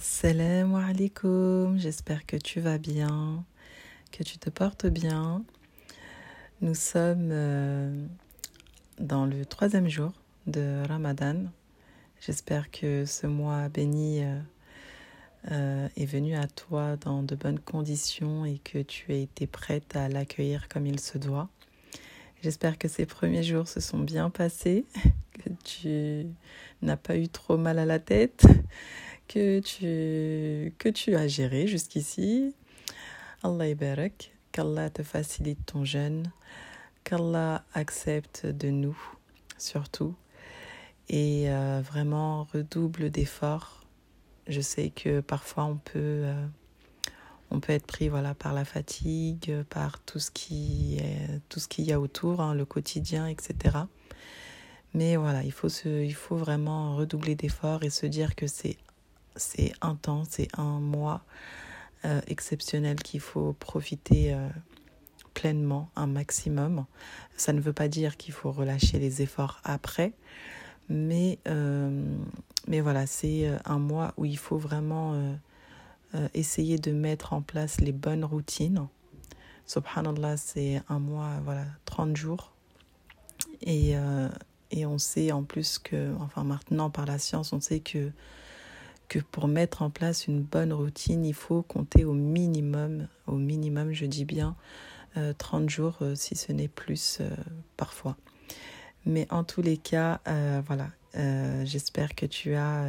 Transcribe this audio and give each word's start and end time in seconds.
Salam 0.00 0.74
alaikum, 0.74 1.78
j'espère 1.78 2.26
que 2.26 2.36
tu 2.36 2.60
vas 2.60 2.78
bien, 2.78 3.44
que 4.10 4.22
tu 4.22 4.38
te 4.38 4.50
portes 4.50 4.86
bien. 4.86 5.44
Nous 6.60 6.74
sommes 6.74 7.30
euh, 7.30 8.06
dans 8.98 9.26
le 9.26 9.44
troisième 9.44 9.88
jour 9.88 10.12
de 10.46 10.82
Ramadan. 10.88 11.44
J'espère 12.20 12.70
que 12.70 13.04
ce 13.04 13.26
mois 13.26 13.68
béni 13.68 14.24
euh, 14.24 14.40
euh, 15.52 15.88
est 15.96 16.06
venu 16.06 16.34
à 16.34 16.46
toi 16.46 16.96
dans 16.96 17.22
de 17.22 17.36
bonnes 17.36 17.60
conditions 17.60 18.44
et 18.44 18.58
que 18.58 18.78
tu 18.82 19.12
as 19.12 19.16
été 19.16 19.46
prête 19.46 19.94
à 19.96 20.08
l'accueillir 20.08 20.68
comme 20.68 20.86
il 20.86 20.98
se 20.98 21.18
doit. 21.18 21.48
J'espère 22.42 22.78
que 22.78 22.88
ces 22.88 23.06
premiers 23.06 23.42
jours 23.42 23.68
se 23.68 23.80
sont 23.80 24.00
bien 24.00 24.30
passés, 24.30 24.86
que 25.32 25.50
tu 25.64 26.26
n'as 26.82 26.96
pas 26.96 27.16
eu 27.16 27.28
trop 27.28 27.56
mal 27.56 27.78
à 27.78 27.86
la 27.86 27.98
tête, 27.98 28.46
que 29.28 29.60
tu, 29.60 30.74
que 30.78 30.88
tu 30.88 31.14
as 31.16 31.28
géré 31.28 31.66
jusqu'ici. 31.66 32.54
Allah 33.42 33.74
barak, 33.74 34.32
qu'Allah 34.52 34.90
te 34.90 35.02
facilite 35.02 35.66
ton 35.66 35.84
jeûne, 35.84 36.32
qu'Allah 37.04 37.64
accepte 37.74 38.46
de 38.46 38.70
nous 38.70 38.96
surtout 39.58 40.14
et 41.08 41.50
euh, 41.50 41.82
vraiment 41.84 42.44
redouble 42.52 43.10
d'efforts. 43.10 43.84
Je 44.46 44.60
sais 44.60 44.90
que 44.90 45.20
parfois 45.20 45.64
on 45.64 45.76
peut, 45.76 46.22
euh, 46.24 46.46
on 47.50 47.60
peut 47.60 47.72
être 47.72 47.86
pris 47.86 48.08
voilà, 48.08 48.34
par 48.34 48.52
la 48.52 48.64
fatigue, 48.64 49.62
par 49.68 50.00
tout 50.00 50.18
ce 50.18 50.30
qui 50.30 50.96
est, 50.98 51.68
qu'il 51.68 51.84
y 51.84 51.92
a 51.92 52.00
autour, 52.00 52.40
hein, 52.40 52.54
le 52.54 52.64
quotidien, 52.64 53.26
etc. 53.26 53.76
Mais 54.92 55.16
voilà, 55.16 55.42
il 55.42 55.52
faut, 55.52 55.68
se, 55.68 56.04
il 56.04 56.14
faut 56.14 56.36
vraiment 56.36 56.96
redoubler 56.96 57.34
d'efforts 57.34 57.82
et 57.82 57.90
se 57.90 58.06
dire 58.06 58.34
que 58.34 58.46
c'est 58.46 58.76
c'est 59.36 59.72
un 59.80 59.94
temps, 59.94 60.24
c'est 60.28 60.48
un 60.58 60.80
mois 60.80 61.24
euh, 62.04 62.20
exceptionnel 62.26 62.96
qu'il 62.96 63.20
faut 63.20 63.54
profiter 63.54 64.34
euh, 64.34 64.48
pleinement, 65.32 65.90
un 65.96 66.06
maximum. 66.06 66.84
Ça 67.36 67.52
ne 67.52 67.60
veut 67.60 67.72
pas 67.72 67.88
dire 67.88 68.16
qu'il 68.16 68.34
faut 68.34 68.52
relâcher 68.52 68.98
les 68.98 69.22
efforts 69.22 69.60
après, 69.64 70.12
mais, 70.88 71.38
euh, 71.48 72.16
mais 72.68 72.80
voilà, 72.80 73.06
c'est 73.06 73.50
un 73.64 73.78
mois 73.78 74.12
où 74.16 74.24
il 74.24 74.38
faut 74.38 74.58
vraiment 74.58 75.34
essayer 76.34 76.78
de 76.78 76.92
mettre 76.92 77.32
en 77.32 77.42
place 77.42 77.80
les 77.80 77.90
bonnes 77.90 78.24
routines. 78.24 78.86
Subhanallah, 79.66 80.36
c'est 80.36 80.80
un 80.88 80.98
mois, 80.98 81.40
voilà, 81.42 81.64
30 81.86 82.16
jours. 82.16 82.52
Et, 83.62 83.94
et 84.70 84.86
on 84.86 84.98
sait 84.98 85.32
en 85.32 85.42
plus 85.42 85.78
que, 85.78 86.14
enfin 86.20 86.44
maintenant 86.44 86.90
par 86.90 87.06
la 87.06 87.18
science, 87.18 87.52
on 87.52 87.60
sait 87.60 87.80
que 87.80 88.12
que 89.14 89.20
pour 89.20 89.46
mettre 89.46 89.82
en 89.82 89.90
place 89.90 90.26
une 90.26 90.42
bonne 90.42 90.72
routine, 90.72 91.24
il 91.24 91.34
faut 91.34 91.62
compter 91.62 92.04
au 92.04 92.14
minimum, 92.14 93.06
au 93.28 93.36
minimum, 93.36 93.92
je 93.92 94.06
dis 94.06 94.24
bien, 94.24 94.56
30 95.38 95.62
euh, 95.62 95.68
jours, 95.68 95.98
euh, 96.02 96.16
si 96.16 96.34
ce 96.34 96.50
n'est 96.50 96.66
plus 96.66 97.18
euh, 97.20 97.30
parfois. 97.76 98.16
Mais 99.06 99.28
en 99.30 99.44
tous 99.44 99.62
les 99.62 99.76
cas, 99.76 100.20
voilà, 100.66 100.88
j'espère 101.64 102.14
que 102.14 102.24
tu 102.24 102.54
as 102.54 102.86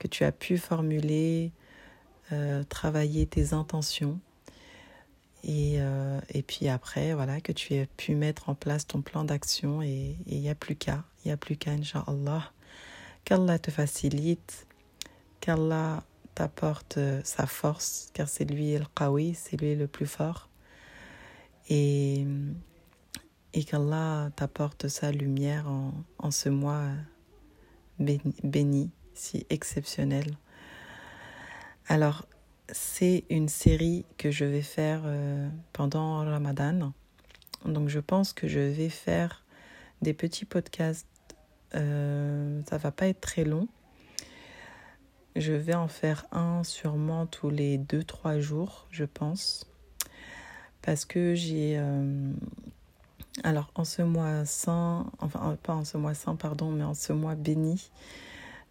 que 0.00 0.08
tu 0.08 0.24
as 0.24 0.32
pu 0.32 0.58
formuler, 0.58 1.52
travailler 2.68 3.24
tes 3.24 3.52
intentions. 3.52 4.18
Et, 5.44 5.78
et, 6.30 6.42
puis 6.42 6.68
après, 6.68 7.14
voilà, 7.14 7.40
que 7.40 7.52
tu 7.52 7.74
aies 7.74 7.86
pu 7.96 8.16
mettre 8.16 8.48
en 8.48 8.56
place 8.56 8.88
ton 8.88 9.02
plan 9.02 9.22
d'action 9.22 9.82
et 9.82 10.16
il 10.26 10.40
n'y 10.40 10.50
a 10.50 10.56
plus 10.56 10.74
qu'à, 10.74 11.04
il 11.24 11.28
n'y 11.28 11.32
a 11.32 11.36
plus 11.36 11.56
qu'à, 11.56 11.70
Inch'Allah. 11.70 12.50
Qu'Allah 13.24 13.60
te 13.60 13.70
facilite, 13.70 14.66
qu'Allah 15.44 16.02
t'apporte 16.34 16.96
euh, 16.96 17.20
sa 17.22 17.46
force, 17.46 18.08
car 18.14 18.30
c'est 18.30 18.46
lui 18.46 18.78
le 18.78 18.86
qawi, 18.94 19.34
c'est 19.34 19.60
lui 19.60 19.76
le 19.76 19.86
plus 19.86 20.06
fort. 20.06 20.48
Et, 21.68 22.26
et 23.52 23.64
qu'Allah 23.64 24.30
t'apporte 24.36 24.88
sa 24.88 25.12
lumière 25.12 25.68
en, 25.68 25.92
en 26.18 26.30
ce 26.30 26.48
mois 26.48 26.86
béni, 27.98 28.90
si 29.12 29.46
exceptionnel. 29.50 30.38
Alors, 31.88 32.26
c'est 32.72 33.24
une 33.28 33.48
série 33.48 34.06
que 34.16 34.30
je 34.30 34.46
vais 34.46 34.62
faire 34.62 35.02
euh, 35.04 35.46
pendant 35.74 36.24
Ramadan. 36.24 36.94
Donc, 37.66 37.90
je 37.90 38.00
pense 38.00 38.32
que 38.32 38.48
je 38.48 38.60
vais 38.60 38.88
faire 38.88 39.44
des 40.00 40.14
petits 40.14 40.46
podcasts. 40.46 41.06
Euh, 41.74 42.62
ça 42.66 42.78
va 42.78 42.92
pas 42.92 43.08
être 43.08 43.20
très 43.20 43.44
long 43.44 43.68
je 45.36 45.52
vais 45.52 45.74
en 45.74 45.88
faire 45.88 46.26
un 46.32 46.62
sûrement 46.64 47.26
tous 47.26 47.50
les 47.50 47.78
2-3 47.78 48.40
jours, 48.40 48.86
je 48.90 49.04
pense. 49.04 49.66
Parce 50.82 51.04
que 51.04 51.34
j'ai... 51.34 51.76
Euh, 51.78 52.32
alors 53.42 53.70
en 53.74 53.84
ce 53.84 54.02
mois 54.02 54.44
saint, 54.44 55.10
enfin 55.18 55.56
pas 55.62 55.74
en 55.74 55.84
ce 55.84 55.96
mois 55.96 56.14
saint, 56.14 56.36
pardon, 56.36 56.70
mais 56.70 56.84
en 56.84 56.94
ce 56.94 57.12
mois 57.12 57.34
béni 57.34 57.90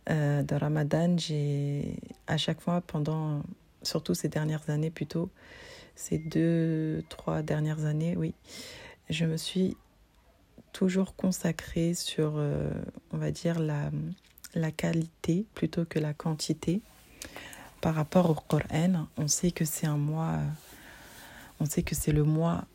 euh, 0.09 0.41
de 0.41 0.55
Ramadan, 0.55 1.17
j'ai 1.17 1.97
à 2.27 2.37
chaque 2.37 2.61
fois 2.61 2.79
pendant, 2.79 3.43
surtout 3.81 4.13
ces 4.13 4.29
dernières 4.29 4.69
années 4.69 4.89
plutôt, 4.89 5.29
ces 5.95 6.17
deux, 6.17 7.03
trois 7.09 7.41
dernières 7.41 7.83
années, 7.83 8.15
oui, 8.15 8.33
je 9.09 9.25
me 9.25 9.35
suis 9.35 9.75
toujours 10.71 11.15
consacrée 11.15 11.93
sur, 11.93 12.33
euh, 12.37 12.69
on 13.11 13.17
va 13.17 13.31
dire, 13.31 13.59
la, 13.59 13.91
la 14.55 14.71
qualité 14.71 15.45
plutôt 15.53 15.85
que 15.85 15.99
la 15.99 16.13
quantité 16.13 16.81
par 17.81 17.95
rapport 17.95 18.29
au 18.29 18.35
Coran. 18.35 19.07
On 19.17 19.27
sait 19.27 19.51
que 19.51 19.65
c'est 19.65 19.87
un 19.87 19.97
mois, 19.97 20.39
on 21.59 21.65
sait 21.65 21.83
que 21.83 21.95
c'est 21.95 22.11
le 22.11 22.23
mois 22.23 22.65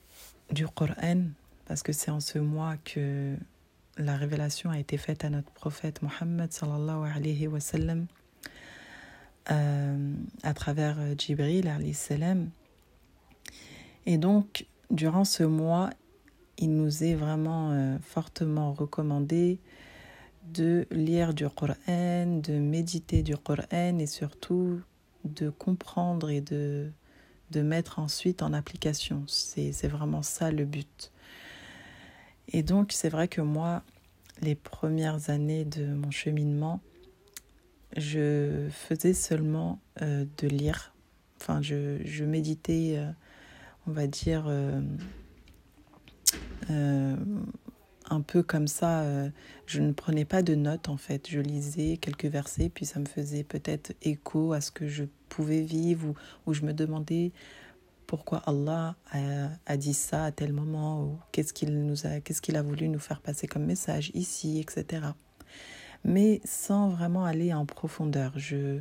du 0.50 0.66
Coran 0.66 1.25
parce 1.66 1.83
que 1.83 1.93
c'est 1.93 2.11
en 2.11 2.21
ce 2.21 2.39
mois 2.39 2.77
que 2.84 3.37
la 3.99 4.16
révélation 4.16 4.71
a 4.71 4.78
été 4.78 4.97
faite 4.97 5.25
à 5.25 5.31
notre 5.31 5.50
prophète 5.50 6.03
Mohammed 6.03 6.50
euh, 9.50 10.15
à 10.43 10.55
travers 10.55 10.97
Jibril 11.19 11.69
alayhi 11.69 11.95
salam. 11.95 12.50
Et 14.06 14.19
donc, 14.19 14.66
durant 14.91 15.25
ce 15.25 15.43
mois, 15.43 15.91
il 16.59 16.75
nous 16.75 17.05
est 17.05 17.15
vraiment 17.15 17.71
euh, 17.72 17.99
fortement 18.00 18.72
recommandé 18.72 19.59
de 20.53 20.86
lire 20.91 21.34
du 21.34 21.48
Coran, 21.48 22.41
de 22.42 22.59
méditer 22.59 23.22
du 23.22 23.36
Coran 23.36 23.98
et 23.98 24.06
surtout 24.06 24.81
de 25.25 25.50
comprendre 25.50 26.31
et 26.31 26.41
de, 26.41 26.91
de 27.50 27.62
mettre 27.62 27.98
ensuite 27.98 28.42
en 28.42 28.53
application. 28.53 29.25
C'est 29.26 29.88
vraiment 29.88 30.22
ça 30.22 30.50
le 30.50 30.64
but. 30.64 31.12
Et 32.48 32.62
donc 32.62 32.92
c'est 32.92 33.09
vrai 33.09 33.28
que 33.28 33.41
moi, 33.41 33.82
les 34.41 34.54
premières 34.54 35.31
années 35.31 35.64
de 35.64 35.86
mon 35.86 36.10
cheminement, 36.10 36.80
je 37.97 38.69
faisais 38.70 39.15
seulement 39.15 39.80
euh, 40.03 40.25
de 40.38 40.48
lire. 40.48 40.94
Enfin, 41.41 41.62
je, 41.62 41.98
je 42.04 42.25
méditais, 42.25 42.94
euh, 42.97 43.10
on 43.86 43.92
va 43.92 44.06
dire, 44.06 44.44
euh, 44.48 44.80
un 48.11 48.21
peu 48.21 48.43
comme 48.43 48.69
ça. 48.69 49.03
Euh, 49.03 49.31
je 49.67 49.81
ne 49.81 49.93
prenais 49.93 50.25
pas 50.25 50.43
de 50.43 50.55
notes 50.55 50.89
en 50.89 50.97
fait. 50.97 51.29
Je 51.29 51.41
lisais 51.41 51.97
quelques 51.97 52.27
versets, 52.27 52.69
puis 52.69 52.87
ça 52.87 53.01
me 53.01 53.07
faisait 53.07 53.45
peut-être 53.45 53.93
écho 54.03 54.53
à 54.53 54.61
ce 54.61 54.71
que 54.71 54.87
je 54.87 55.05
pouvais 55.29 55.61
vivre 55.61 56.15
ou, 56.47 56.55
je 56.55 56.63
me 56.63 56.73
demandais 56.73 57.33
pourquoi 58.07 58.39
Allah 58.47 58.97
a, 59.67 59.77
dit 59.77 59.93
ça 59.93 60.25
à 60.25 60.33
tel 60.33 60.53
moment 60.53 61.05
ou 61.05 61.19
qu'est-ce 61.31 61.53
qu'il 61.53 61.85
nous 61.85 62.07
a, 62.07 62.11
a 62.11 62.63
voulu 62.63 62.89
nous 62.89 62.99
faire 62.99 63.21
passer 63.21 63.47
comme 63.47 63.67
message 63.67 64.11
ici, 64.15 64.61
etc. 64.61 65.09
Mais 66.05 66.41
sans 66.45 66.89
vraiment 66.89 67.27
aller 67.27 67.53
en 67.53 67.67
profondeur. 67.67 68.33
Je, 68.37 68.81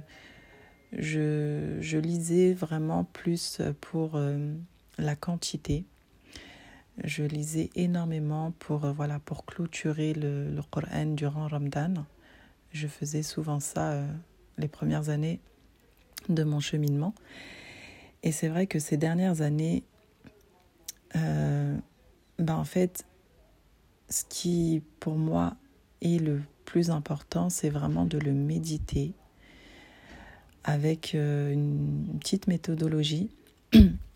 je, 0.94 1.78
je 1.82 1.98
lisais 1.98 2.54
vraiment 2.54 3.04
plus 3.04 3.62
pour 3.82 4.16
euh, 4.16 4.54
la 4.98 5.18
quantité 5.18 5.86
je 7.04 7.24
lisais 7.24 7.70
énormément 7.76 8.54
pour, 8.60 8.86
euh, 8.86 8.92
voilà, 8.92 9.20
pour 9.20 9.46
clôturer 9.46 10.14
le, 10.14 10.50
le 10.50 10.62
Coran 10.64 11.06
durant 11.06 11.48
Ramadan. 11.48 12.06
Je 12.72 12.88
faisais 12.88 13.24
souvent 13.24 13.60
ça 13.60 13.92
euh, 13.92 14.08
les 14.58 14.68
premières 14.68 15.10
années 15.10 15.40
de 16.30 16.44
mon 16.44 16.60
cheminement. 16.60 17.14
Et 18.24 18.32
c'est 18.32 18.48
vrai 18.48 18.68
que 18.68 18.80
ces 18.80 18.98
dernières 18.98 19.42
années, 19.42 19.84
euh, 21.16 21.78
ben 22.40 22.56
en 22.56 22.66
fait, 22.66 23.06
ce 24.10 24.24
qui 24.28 24.82
pour 25.00 25.16
moi 25.16 25.56
est 26.02 26.22
le 26.22 26.42
plus 26.66 26.90
important, 26.90 27.50
c'est 27.50 27.70
vraiment 27.70 28.06
de 28.06 28.18
le 28.18 28.34
méditer 28.34 29.14
avec 30.64 31.14
une 31.14 32.18
petite 32.20 32.48
méthodologie 32.48 33.30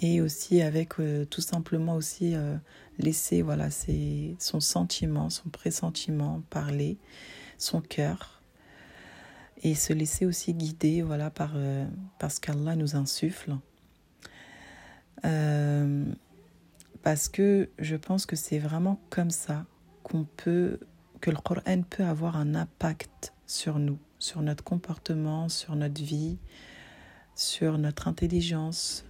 et 0.00 0.20
aussi 0.20 0.62
avec 0.62 0.98
euh, 0.98 1.24
tout 1.24 1.42
simplement 1.42 1.94
aussi 1.94 2.34
euh, 2.34 2.56
laisser 2.98 3.42
voilà 3.42 3.70
c'est 3.70 4.34
son 4.38 4.60
sentiment 4.60 5.30
son 5.30 5.50
pressentiment 5.50 6.42
parler 6.50 6.98
son 7.58 7.80
cœur 7.80 8.40
et 9.62 9.74
se 9.74 9.92
laisser 9.92 10.24
aussi 10.24 10.54
guider 10.54 11.02
voilà, 11.02 11.28
par, 11.28 11.52
euh, 11.54 11.84
ce 12.26 12.40
qu'Allah 12.40 12.76
nous 12.76 12.96
insuffle. 12.96 13.56
Parce 17.02 17.28
que 17.28 17.68
je 17.78 17.96
pense 17.96 18.24
que 18.24 18.36
c'est 18.36 18.58
vraiment 18.58 19.00
comme 19.10 19.30
ça 19.30 19.66
qu'on 20.02 20.24
peut, 20.24 20.80
que 21.20 21.30
le 21.30 21.36
Coran 21.36 21.82
peut 21.88 22.04
avoir 22.04 22.36
un 22.36 22.54
impact 22.54 23.34
sur 23.46 23.78
nous, 23.78 23.98
sur 24.18 24.42
notre 24.42 24.64
comportement, 24.64 25.48
sur 25.48 25.76
notre 25.76 26.02
vie, 26.02 26.38
sur 27.34 27.78
notre 27.78 28.08
intelligence, 28.08 29.04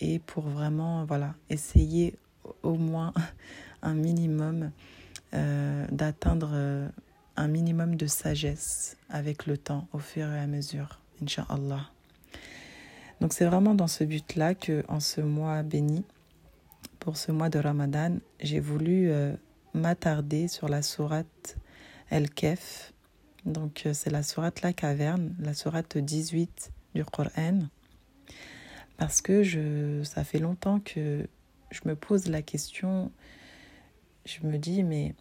et 0.00 0.18
pour 0.18 0.44
vraiment 0.44 1.04
voilà 1.04 1.34
essayer 1.50 2.16
au 2.62 2.74
moins 2.74 3.12
un 3.82 3.94
minimum 3.94 4.70
euh, 5.34 5.86
d'atteindre 5.90 6.50
euh, 6.52 6.88
un 7.36 7.48
minimum 7.48 7.96
de 7.96 8.06
sagesse 8.06 8.96
avec 9.10 9.46
le 9.46 9.58
temps 9.58 9.88
au 9.92 9.98
fur 9.98 10.26
et 10.26 10.38
à 10.38 10.46
mesure, 10.46 11.00
Inch'Allah. 11.22 11.90
Donc 13.20 13.32
c'est 13.32 13.44
vraiment 13.44 13.74
dans 13.74 13.86
ce 13.86 14.04
but-là 14.04 14.54
que 14.54 14.84
en 14.88 15.00
ce 15.00 15.20
mois 15.20 15.62
béni, 15.62 16.04
pour 17.00 17.16
ce 17.16 17.32
mois 17.32 17.48
de 17.48 17.58
Ramadan, 17.58 18.18
j'ai 18.40 18.60
voulu 18.60 19.10
euh, 19.10 19.34
m'attarder 19.74 20.48
sur 20.48 20.68
la 20.68 20.82
sourate 20.82 21.56
El-Kef. 22.10 22.92
Donc 23.44 23.86
c'est 23.92 24.10
la 24.10 24.22
sourate 24.22 24.62
La 24.62 24.72
Caverne, 24.72 25.34
la 25.38 25.54
sourate 25.54 25.98
18 25.98 26.72
du 26.94 27.04
Coran. 27.04 27.68
Parce 28.96 29.20
que 29.20 29.42
je, 29.42 30.02
ça 30.04 30.24
fait 30.24 30.38
longtemps 30.38 30.80
que 30.80 31.28
je 31.70 31.80
me 31.84 31.94
pose 31.94 32.28
la 32.28 32.42
question, 32.42 33.10
je 34.24 34.46
me 34.46 34.58
dis, 34.58 34.82
mais 34.82 35.14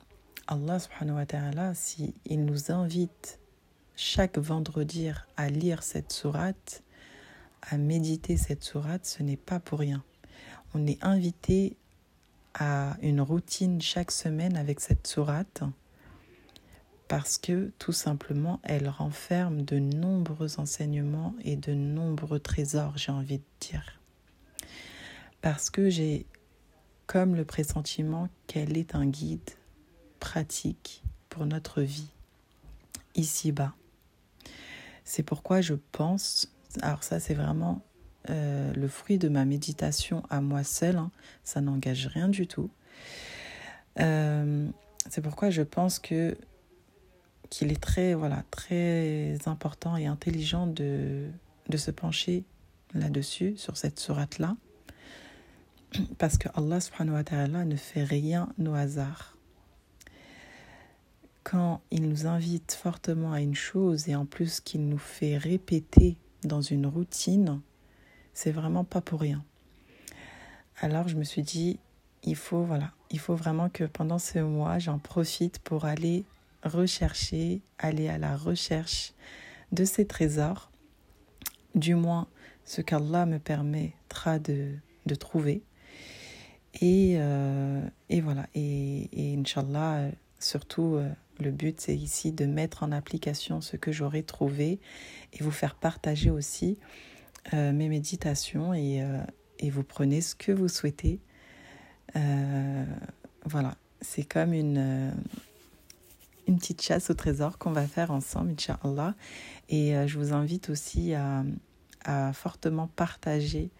Allah 0.47 0.79
subhanahu 0.79 1.15
wa 1.15 1.25
ta'ala, 1.25 1.73
s'il 1.73 2.13
il 2.25 2.45
nous 2.45 2.71
invite 2.71 3.39
chaque 3.95 4.37
vendredi 4.37 5.09
à 5.37 5.49
lire 5.49 5.83
cette 5.83 6.11
sourate, 6.11 6.83
à 7.61 7.77
méditer 7.77 8.37
cette 8.37 8.63
sourate, 8.63 9.05
ce 9.05 9.23
n'est 9.23 9.37
pas 9.37 9.59
pour 9.59 9.79
rien. 9.79 10.03
On 10.73 10.85
est 10.85 11.03
invité 11.03 11.75
à 12.53 12.95
une 13.01 13.21
routine 13.21 13.81
chaque 13.81 14.11
semaine 14.11 14.55
avec 14.55 14.79
cette 14.79 15.07
sourate 15.07 15.63
parce 17.07 17.37
que 17.37 17.71
tout 17.79 17.91
simplement 17.91 18.59
elle 18.63 18.89
renferme 18.89 19.63
de 19.63 19.79
nombreux 19.79 20.59
enseignements 20.59 21.35
et 21.43 21.55
de 21.55 21.73
nombreux 21.73 22.39
trésors, 22.39 22.97
j'ai 22.97 23.11
envie 23.11 23.37
de 23.37 23.43
dire. 23.59 23.99
Parce 25.41 25.69
que 25.69 25.89
j'ai 25.89 26.25
comme 27.05 27.35
le 27.35 27.45
pressentiment 27.45 28.29
qu'elle 28.47 28.77
est 28.77 28.95
un 28.95 29.05
guide 29.05 29.51
pratique 30.19 31.03
pour 31.29 31.45
notre 31.45 31.81
vie 31.81 32.09
ici-bas. 33.15 33.73
C'est 35.03 35.23
pourquoi 35.23 35.61
je 35.61 35.75
pense, 35.91 36.51
alors 36.81 37.03
ça 37.03 37.19
c'est 37.19 37.35
vraiment 37.35 37.81
euh, 38.29 38.73
le 38.73 38.87
fruit 38.87 39.19
de 39.19 39.29
ma 39.29 39.45
méditation 39.45 40.23
à 40.31 40.41
moi 40.41 40.63
seule, 40.63 40.97
hein, 40.97 41.11
ça 41.43 41.61
n'engage 41.61 42.07
rien 42.07 42.27
du 42.27 42.47
tout. 42.47 42.71
Euh, 43.99 44.67
c'est 45.09 45.21
pourquoi 45.21 45.51
je 45.51 45.61
pense 45.61 45.99
que 45.99 46.35
qu'il 47.57 47.71
est 47.71 47.81
très 47.81 48.15
voilà 48.15 48.43
très 48.51 49.37
important 49.45 49.95
et 49.95 50.07
intelligent 50.07 50.67
de, 50.67 51.29
de 51.69 51.77
se 51.77 51.89
pencher 51.89 52.43
là-dessus 52.93 53.55
sur 53.55 53.77
cette 53.77 53.97
sourate 53.97 54.39
là 54.39 54.57
parce 56.17 56.37
que 56.37 56.49
Allah 56.53 56.81
subhanahu 56.81 57.15
wa 57.15 57.23
ta'ala 57.23 57.63
ne 57.63 57.77
fait 57.77 58.03
rien 58.03 58.49
au 58.59 58.73
hasard. 58.73 59.37
Quand 61.43 61.79
il 61.91 62.09
nous 62.09 62.27
invite 62.27 62.73
fortement 62.73 63.31
à 63.31 63.39
une 63.39 63.55
chose 63.55 64.09
et 64.09 64.15
en 64.15 64.25
plus 64.25 64.59
qu'il 64.59 64.89
nous 64.89 64.97
fait 64.97 65.37
répéter 65.37 66.17
dans 66.43 66.61
une 66.61 66.85
routine, 66.85 67.61
c'est 68.33 68.51
vraiment 68.51 68.83
pas 68.83 68.99
pour 68.99 69.21
rien. 69.21 69.45
Alors 70.81 71.07
je 71.07 71.15
me 71.15 71.23
suis 71.23 71.43
dit, 71.43 71.79
il 72.23 72.35
faut 72.35 72.63
voilà, 72.63 72.91
il 73.11 73.19
faut 73.19 73.35
vraiment 73.35 73.69
que 73.69 73.85
pendant 73.85 74.19
ce 74.19 74.39
mois, 74.39 74.77
j'en 74.79 74.99
profite 74.99 75.59
pour 75.59 75.85
aller 75.85 76.25
rechercher, 76.65 77.61
aller 77.77 78.09
à 78.09 78.17
la 78.17 78.35
recherche 78.35 79.13
de 79.71 79.85
ces 79.85 80.05
trésors, 80.05 80.71
du 81.75 81.95
moins 81.95 82.27
ce 82.63 82.81
qu'Allah 82.81 83.25
me 83.25 83.39
permettra 83.39 84.39
de, 84.39 84.73
de 85.05 85.15
trouver. 85.15 85.63
Et, 86.81 87.15
euh, 87.17 87.81
et 88.09 88.21
voilà, 88.21 88.47
et, 88.53 89.09
et 89.13 89.37
Inch'Allah, 89.37 90.09
surtout, 90.39 90.95
euh, 90.95 91.09
le 91.39 91.51
but, 91.51 91.79
c'est 91.79 91.95
ici 91.95 92.31
de 92.31 92.45
mettre 92.45 92.83
en 92.83 92.91
application 92.91 93.61
ce 93.61 93.77
que 93.77 93.91
j'aurai 93.91 94.23
trouvé 94.23 94.79
et 95.33 95.43
vous 95.43 95.51
faire 95.51 95.75
partager 95.75 96.31
aussi 96.31 96.77
euh, 97.53 97.71
mes 97.71 97.87
méditations 97.87 98.73
et, 98.73 99.05
et, 99.59 99.69
vous 99.69 99.83
prenez 99.83 100.21
ce 100.21 100.35
que 100.35 100.51
vous 100.51 100.67
souhaitez. 100.67 101.19
voilà, 103.45 103.75
c'est 104.01 104.23
comme 104.23 104.53
une, 104.53 105.13
une 106.47 106.57
petite 106.57 106.81
chasse 106.81 107.09
au 107.09 107.13
trésor 107.13 107.57
qu'on 107.57 107.71
va 107.71 107.87
faire 107.87 108.11
ensemble, 108.11 108.51
Inch'Allah. 108.51 109.15
Et 109.69 109.93
je 110.07 110.17
vous 110.17 110.33
invite 110.33 110.69
aussi 110.69 111.13
à, 111.13 111.43
fortement 112.33 112.87
partager 112.95 113.71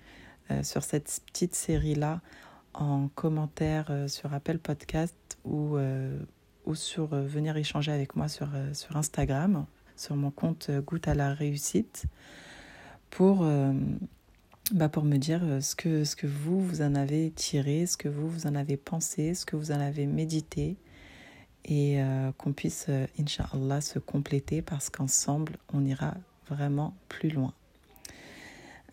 sur 0.64 0.84
cette 0.84 1.22
petite 1.28 1.56
série-là 1.56 2.22
en 2.78 3.08
commentaire 3.10 3.88
euh, 3.90 4.08
sur 4.08 4.34
Apple 4.34 4.58
Podcast 4.58 5.16
ou, 5.44 5.78
euh, 5.78 6.18
ou 6.66 6.76
sur 6.76 7.14
euh, 7.14 7.26
venir 7.26 7.58
échanger 7.58 7.92
avec 7.92 8.16
moi 8.16 8.28
sur, 8.28 8.50
sur 8.74 8.98
Instagram, 8.98 9.66
sur 9.96 10.16
mon 10.16 10.32
compte 10.32 10.72
Goutte 10.72 11.08
à 11.08 11.16
la 11.16 11.34
réussite, 11.34 12.06
pour, 13.10 13.46
bah 14.74 14.90
pour 14.90 15.06
me 15.06 15.16
dire 15.16 15.42
ce 15.62 15.74
que, 15.74 16.04
ce 16.04 16.18
que 16.18 16.28
vous, 16.28 16.60
vous 16.60 16.82
en 16.82 16.96
avez 16.96 17.32
tiré, 17.32 17.86
ce 17.86 17.96
que 17.96 18.10
vous, 18.10 18.28
vous 18.28 18.46
en 18.46 18.56
avez 18.56 18.76
pensé, 18.76 19.34
ce 19.34 19.46
que 19.46 19.56
vous 19.56 19.72
en 19.72 19.80
avez 19.80 20.06
médité, 20.06 20.76
et 21.66 22.00
qu'on 22.38 22.54
puisse, 22.54 22.88
Inch'Allah, 23.20 23.82
se 23.82 23.98
compléter 23.98 24.62
parce 24.62 24.90
qu'ensemble, 24.90 25.58
on 25.74 25.84
ira 25.84 26.14
vraiment 26.48 26.96
plus 27.10 27.30
loin. 27.30 27.54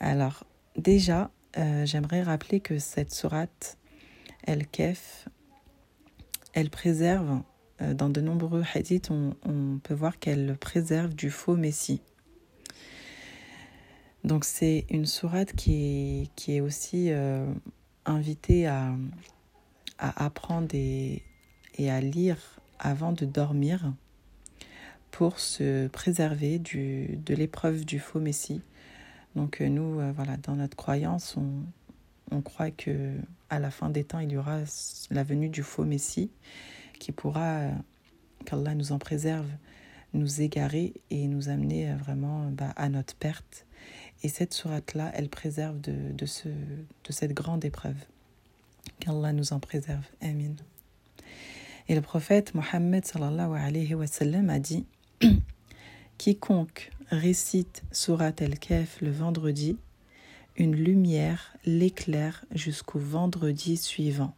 Alors, 0.01 0.45
déjà, 0.77 1.31
euh, 1.59 1.85
j'aimerais 1.87 2.23
rappeler 2.23 2.61
que 2.61 2.79
cette 2.79 3.13
sourate 3.13 3.79
El-Kef, 4.45 5.29
elle 6.55 6.71
préserve, 6.71 7.43
euh, 7.81 7.95
dans 7.95 8.09
de 8.09 8.21
nombreux 8.21 8.65
hadiths, 8.75 9.11
on, 9.11 9.79
peut 9.83 9.95
voir 9.95 10.19
qu'elle 10.19 10.57
préserve 10.57 11.15
du 11.15 11.31
faux 11.31 11.57
messie. 11.57 12.01
Donc 14.25 14.45
c'est 14.45 14.87
une 14.89 15.07
sourate 15.07 15.53
qui 15.55 15.75
est, 16.23 16.31
qui 16.37 16.57
est 16.57 16.61
aussi 16.61 17.11
euh, 17.11 17.53
invitée 18.05 18.67
à, 18.67 18.95
à 19.99 20.25
apprendre 20.25 20.69
et, 20.75 21.23
et, 21.77 21.91
à 21.91 22.01
lire 22.01 22.61
avant 22.83 23.13
de 23.13 23.25
dormir 23.25 23.95
pour 25.11 25.39
se 25.39 25.89
préserver 25.89 26.59
du, 26.59 27.17
de 27.25 27.35
l'épreuve 27.35 27.85
du 27.85 27.99
faux 27.99 28.21
messie 28.21 28.63
donc 29.35 29.61
euh, 29.61 29.69
nous, 29.69 30.01
euh, 30.01 30.13
voilà, 30.13 30.37
dans 30.37 30.57
notre 30.57 30.77
croyance, 30.77 31.37
on, 31.37 31.65
on 32.31 32.43
croit 32.43 32.71
que 32.71 33.15
à 33.51 33.59
la 33.59 33.71
fin 33.71 33.91
des 33.91 34.05
temps, 34.05 34.19
il 34.19 34.33
y 34.33 34.37
aura 34.37 34.61
la 35.11 35.25
venue 35.25 35.49
du 35.49 35.63
faux 35.63 35.85
Messie 35.85 36.31
qui 36.99 37.13
pourra, 37.13 37.59
euh, 37.59 37.71
qu'Allah 38.47 38.75
nous 38.75 38.93
en 38.93 38.99
préserve, 38.99 39.49
nous 40.15 40.41
égarer 40.41 40.95
et 41.11 41.27
nous 41.27 41.49
amener 41.49 41.95
vraiment 41.95 42.51
bah, 42.51 42.73
à 42.77 42.89
notre 42.89 43.15
perte. 43.15 43.67
Et 44.23 44.29
cette 44.29 44.55
sourate-là, 44.55 45.11
elle 45.15 45.29
préserve 45.29 45.81
de, 45.81 46.13
de, 46.13 46.27
ce, 46.27 46.49
de 46.49 47.13
cette 47.13 47.33
grande 47.33 47.65
épreuve. 47.65 47.97
Qu'Allah 49.01 49.33
nous 49.33 49.53
en 49.53 49.61
préserve. 49.61 50.05
Amen. 50.21 50.57
Et 51.89 51.95
le 51.95 52.01
prophète 52.01 52.55
Mohammed 52.55 53.05
a 54.49 54.59
dit 54.59 54.87
Quiconque 56.19 56.91
récite 57.11 57.83
Surat 57.93 58.33
el-Kef 58.39 59.01
le 59.01 59.11
vendredi, 59.11 59.77
une 60.57 60.77
lumière 60.77 61.57
l'éclaire 61.65 62.45
jusqu'au 62.55 62.99
vendredi 62.99 63.77
suivant. 63.77 64.35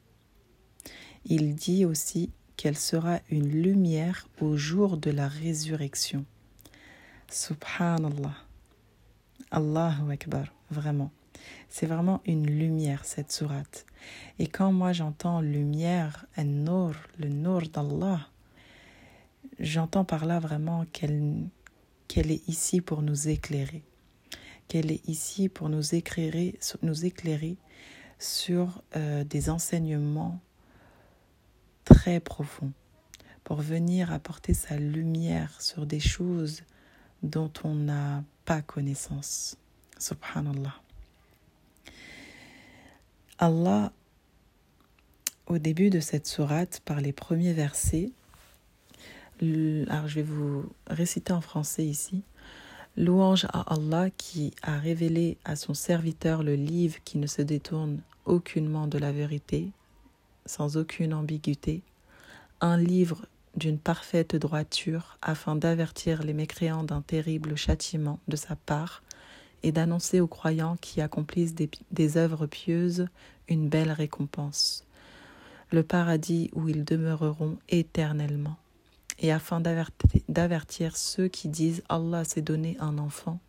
Il 1.27 1.55
dit 1.55 1.85
aussi 1.85 2.31
qu'elle 2.57 2.77
sera 2.77 3.21
une 3.31 3.49
lumière 3.49 4.29
au 4.41 4.57
jour 4.57 4.97
de 4.97 5.11
la 5.11 5.29
résurrection. 5.29 6.25
Subhanallah. 7.31 8.37
Allahu 9.51 10.13
Akbar, 10.13 10.47
vraiment. 10.71 11.11
C'est 11.69 11.87
vraiment 11.87 12.21
une 12.27 12.47
lumière, 12.47 13.05
cette 13.05 13.33
sourate. 13.33 13.87
Et 14.39 14.47
quand 14.47 14.73
moi 14.73 14.93
j'entends 14.93 15.41
lumière, 15.41 16.27
un 16.37 16.45
le 16.45 17.29
nur 17.29 17.63
d'Allah, 17.73 18.29
j'entends 19.59 20.05
par 20.05 20.27
là 20.27 20.39
vraiment 20.39 20.85
qu'elle 20.93 21.49
qu'elle 22.09 22.31
est 22.31 22.47
ici 22.49 22.81
pour 22.81 23.03
nous 23.03 23.29
éclairer, 23.29 23.83
qu'elle 24.69 24.93
est 24.93 25.09
ici 25.09 25.49
pour 25.49 25.69
nous 25.69 25.95
éclairer, 25.95 26.59
nous 26.83 27.05
éclairer 27.05 27.57
sur 28.19 28.83
euh, 28.97 29.25
des 29.25 29.51
enseignements 29.51 30.39
très 31.85 32.21
profonds, 32.21 32.73
pour 33.43 33.57
venir 33.61 34.13
apporter 34.13 34.55
sa 34.55 34.77
lumière 34.77 35.61
sur 35.61 35.87
des 35.87 36.01
choses 36.01 36.63
dont 37.23 37.53
on 37.65 37.75
n'a 37.75 38.23
pas 38.45 38.63
connaissance. 38.63 39.57
Subhanallah. 39.99 40.84
Allah, 43.39 43.93
au 45.47 45.59
début 45.59 45.91
de 45.91 46.01
cette 46.01 46.27
sourate, 46.27 46.81
par 46.85 47.01
les 47.01 47.13
premiers 47.13 47.53
versets, 47.53 48.11
alors 49.43 50.09
je 50.09 50.17
vais 50.17 50.23
vous 50.23 50.65
réciter 50.87 51.33
en 51.33 51.41
français 51.41 51.85
ici. 51.85 52.23
Louange 52.97 53.47
à 53.47 53.75
Allah 53.75 54.11
qui 54.11 54.53
a 54.63 54.79
révélé 54.79 55.37
à 55.45 55.57
son 55.57 55.75
serviteur 55.75 56.43
le 56.45 56.55
livre 56.55 56.99
qui 57.05 57.19
ne 57.19 57.27
se 57.27 57.43
détourne 57.43 58.01
aucunement 58.25 58.87
de 58.87 58.99
la 58.99 59.11
vérité, 59.11 59.71
sans 60.47 60.77
aucune 60.77 61.13
ambiguïté, 61.13 61.83
un 62.61 62.77
livre 62.77 63.27
d'une 63.57 63.79
parfaite 63.79 64.37
droiture 64.37 65.19
afin 65.23 65.57
d'avertir 65.57 66.23
les 66.23 66.33
mécréants 66.33 66.85
d'un 66.85 67.03
terrible 67.03 67.57
châtiment 67.57 68.21
de 68.29 68.37
sa 68.37 68.57
part 68.57 69.03
et 69.65 69.73
d'annoncer 69.73 70.21
aux 70.21 70.29
croyants 70.29 70.77
qui 70.81 71.01
accomplissent 71.01 71.55
des, 71.55 72.17
œuvres 72.19 72.47
pieuses 72.47 73.09
une 73.49 73.69
belle 73.69 73.91
récompense, 73.91 74.85
le 75.73 75.83
paradis 75.83 76.51
où 76.53 76.69
ils 76.69 76.85
demeureront 76.85 77.57
éternellement 77.71 78.57
et 79.19 79.33
afin 79.33 79.61
d'avertir 79.61 80.97
ceux 80.97 81.29
qui 81.29 81.49
disent 81.49 81.83
Allah 81.89 82.25
s'est 82.25 82.43
donné 82.43 82.77
un 82.79 82.99
enfant, 82.99 83.41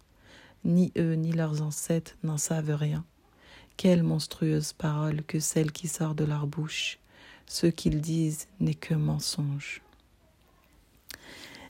ni 0.63 0.93
eux 0.97 1.15
ni 1.15 1.33
leurs 1.33 1.61
ancêtres 1.61 2.15
n'en 2.23 2.37
savent 2.37 2.75
rien. 2.75 3.03
Quelle 3.75 4.03
monstrueuse 4.03 4.71
parole 4.71 5.21
que 5.23 5.41
celle 5.41 5.73
qui 5.73 5.89
sort 5.89 6.15
de 6.15 6.23
leur 6.23 6.47
bouche. 6.47 6.97
Ce 7.45 7.67
qu'ils 7.67 7.99
disent 7.99 8.47
n'est 8.59 8.73
que 8.73 8.93
mensonge. 8.93 9.81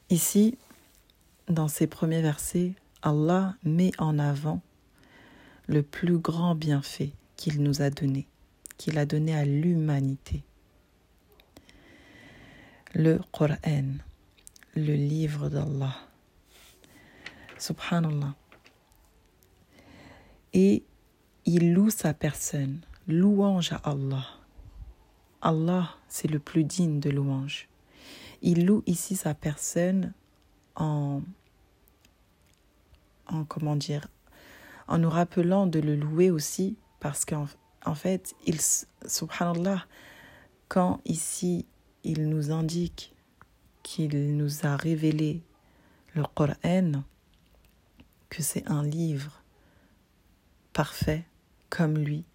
Ici, 0.09 0.57
dans 1.49 1.67
ces 1.67 1.87
premiers 1.87 2.21
versets, 2.21 2.73
Allah 3.05 3.55
met 3.63 3.91
en 3.99 4.17
avant 4.17 4.61
le 5.67 5.83
plus 5.83 6.17
grand 6.17 6.55
bienfait 6.55 7.13
qu'il 7.37 7.61
nous 7.61 7.83
a 7.83 7.91
donné, 7.91 8.27
qu'il 8.77 8.97
a 8.97 9.05
donné 9.05 9.35
à 9.35 9.45
l'humanité 9.45 10.43
le 12.95 13.19
Coran, 13.31 13.57
le 14.75 14.95
livre 14.95 15.49
d'Allah. 15.49 15.95
Subhanallah. 17.59 18.33
Et 20.53 20.83
il 21.45 21.73
loue 21.73 21.91
sa 21.91 22.15
personne, 22.15 22.79
louange 23.07 23.71
à 23.71 23.81
Allah. 23.83 24.25
Allah, 25.41 25.95
c'est 26.07 26.29
le 26.29 26.39
plus 26.39 26.63
digne 26.63 26.99
de 26.99 27.11
louange. 27.11 27.67
Il 28.41 28.65
loue 28.65 28.81
ici 28.87 29.15
sa 29.15 29.35
personne 29.35 30.13
en, 30.75 31.21
en 33.27 33.43
comment 33.43 33.75
dire, 33.75 34.07
en 34.87 34.97
nous 34.97 35.09
rappelant 35.09 35.67
de 35.67 35.79
le 35.79 35.95
louer 35.95 36.31
aussi, 36.31 36.77
parce 36.99 37.25
qu'en 37.25 37.47
en 37.85 37.95
fait, 37.95 38.35
il, 38.45 38.59
subhanallah, 39.05 39.85
quand 40.67 41.01
ici 41.05 41.65
il 42.03 42.29
nous 42.29 42.51
indique 42.51 43.13
qu'il 43.83 44.35
nous 44.35 44.65
a 44.65 44.75
révélé 44.75 45.43
le 46.13 46.23
Coran, 46.23 47.03
que 48.29 48.41
c'est 48.41 48.67
un 48.67 48.83
livre 48.83 49.43
parfait 50.73 51.25
comme 51.69 51.97
lui, 51.97 52.25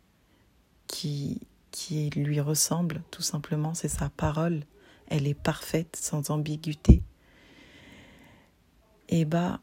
qui, 0.86 1.40
qui 1.70 2.10
lui 2.10 2.40
ressemble 2.40 3.02
tout 3.10 3.22
simplement, 3.22 3.74
c'est 3.74 3.88
sa 3.88 4.08
parole, 4.08 4.64
elle 5.08 5.26
est 5.26 5.34
parfaite, 5.34 5.96
sans 5.96 6.30
ambiguïté. 6.30 7.02
Et 9.08 9.24
bah, 9.24 9.60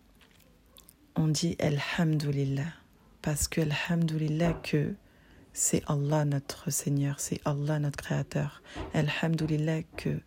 on 1.18 1.28
dit 1.28 1.56
Alhamdulillah, 1.60 2.72
parce 3.24 3.48
que 3.48 3.62
Alhamdulillah 3.62 4.54
que 4.54 4.94
c'est 5.52 5.82
Allah 5.88 6.26
notre 6.26 6.70
Seigneur, 6.70 7.20
c'est 7.20 7.42
Allah 7.44 7.80
notre 7.80 7.98
Créateur. 7.98 8.62
Alhamdulillah 8.94 9.82
que 9.96 10.20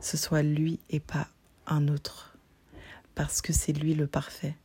ce 0.00 0.16
soit 0.16 0.42
lui 0.42 0.80
et 0.90 0.98
pas 0.98 1.28
un 1.66 1.86
autre, 1.86 2.36
parce 3.14 3.40
que 3.40 3.52
c'est 3.52 3.72
lui 3.72 3.94
le 3.94 4.08
parfait, 4.08 4.56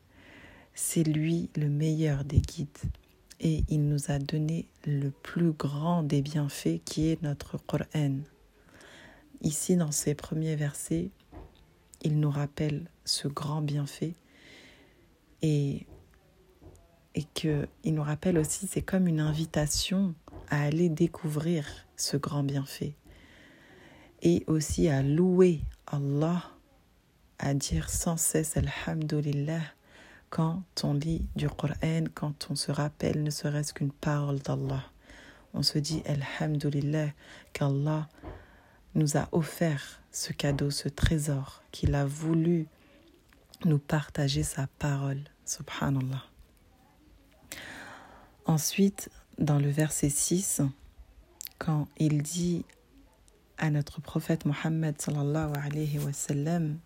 c'est 0.74 1.04
lui 1.04 1.50
le 1.56 1.70
meilleur 1.70 2.24
des 2.24 2.42
guides, 2.42 2.70
et 3.40 3.64
il 3.70 3.88
nous 3.88 4.10
a 4.10 4.18
donné 4.18 4.68
le 4.88 5.12
plus 5.12 5.52
grand 5.52 6.02
des 6.02 6.24
bienfaits 6.24 6.82
qui 6.86 7.10
est 7.10 7.22
notre 7.22 7.58
Coran. 7.58 8.18
Ici, 9.42 9.76
dans 9.76 9.92
ces 9.92 10.16
premiers 10.16 10.56
versets, 10.56 11.12
il 12.02 12.20
nous 12.20 12.32
rappelle 12.32 12.90
ce 13.04 13.28
grand 13.28 13.62
bienfait 13.62 14.16
et 15.46 15.86
et 17.18 17.24
qu'il 17.34 17.68
nous 17.86 18.04
rappelle 18.04 18.38
aussi, 18.38 18.68
c'est 18.68 18.82
comme 18.82 19.08
une 19.08 19.22
invitation 19.22 20.14
à 20.50 20.64
aller 20.64 20.90
découvrir 20.90 21.66
ce 21.96 22.18
grand 22.18 22.44
bienfait 22.44 22.94
et 24.22 24.44
aussi 24.48 24.90
à 24.90 25.02
louer 25.02 25.62
Allah, 25.88 26.44
à 27.40 27.54
dire 27.54 27.90
sans 27.90 28.18
cesse 28.18 28.58
Alhamdulillah 28.58 29.62
quand 30.30 30.64
on 30.84 30.94
lit 30.94 31.26
du 31.38 31.48
Coran, 31.48 32.04
quand 32.14 32.48
on 32.50 32.56
se 32.56 32.72
rappelle 32.72 33.24
ne 33.24 33.30
serait-ce 33.30 33.74
qu'une 33.74 33.94
parole 33.94 34.40
d'Allah. 34.40 34.84
On 35.54 35.64
se 35.64 35.78
dit 35.78 36.04
Alhamdulillah 36.06 37.12
qu'Allah 37.54 38.10
nous 38.94 39.16
a 39.16 39.30
offert 39.32 40.02
ce 40.12 40.34
cadeau, 40.34 40.70
ce 40.70 40.90
trésor, 40.90 41.64
qu'il 41.72 41.96
a 41.96 42.06
voulu 42.06 42.68
nous 43.64 43.80
partager 43.80 44.44
sa 44.44 44.68
parole. 44.80 45.22
Subhanallah. 45.46 46.24
Ensuite, 48.46 49.10
dans 49.38 49.60
le 49.60 49.70
verset 49.70 50.10
6, 50.10 50.62
quand 51.58 51.88
il 51.98 52.22
dit 52.22 52.66
à 53.58 53.70
notre 53.70 54.02
prophète 54.02 54.46
Mohammed 54.46 55.02
sallallahu 55.02 56.78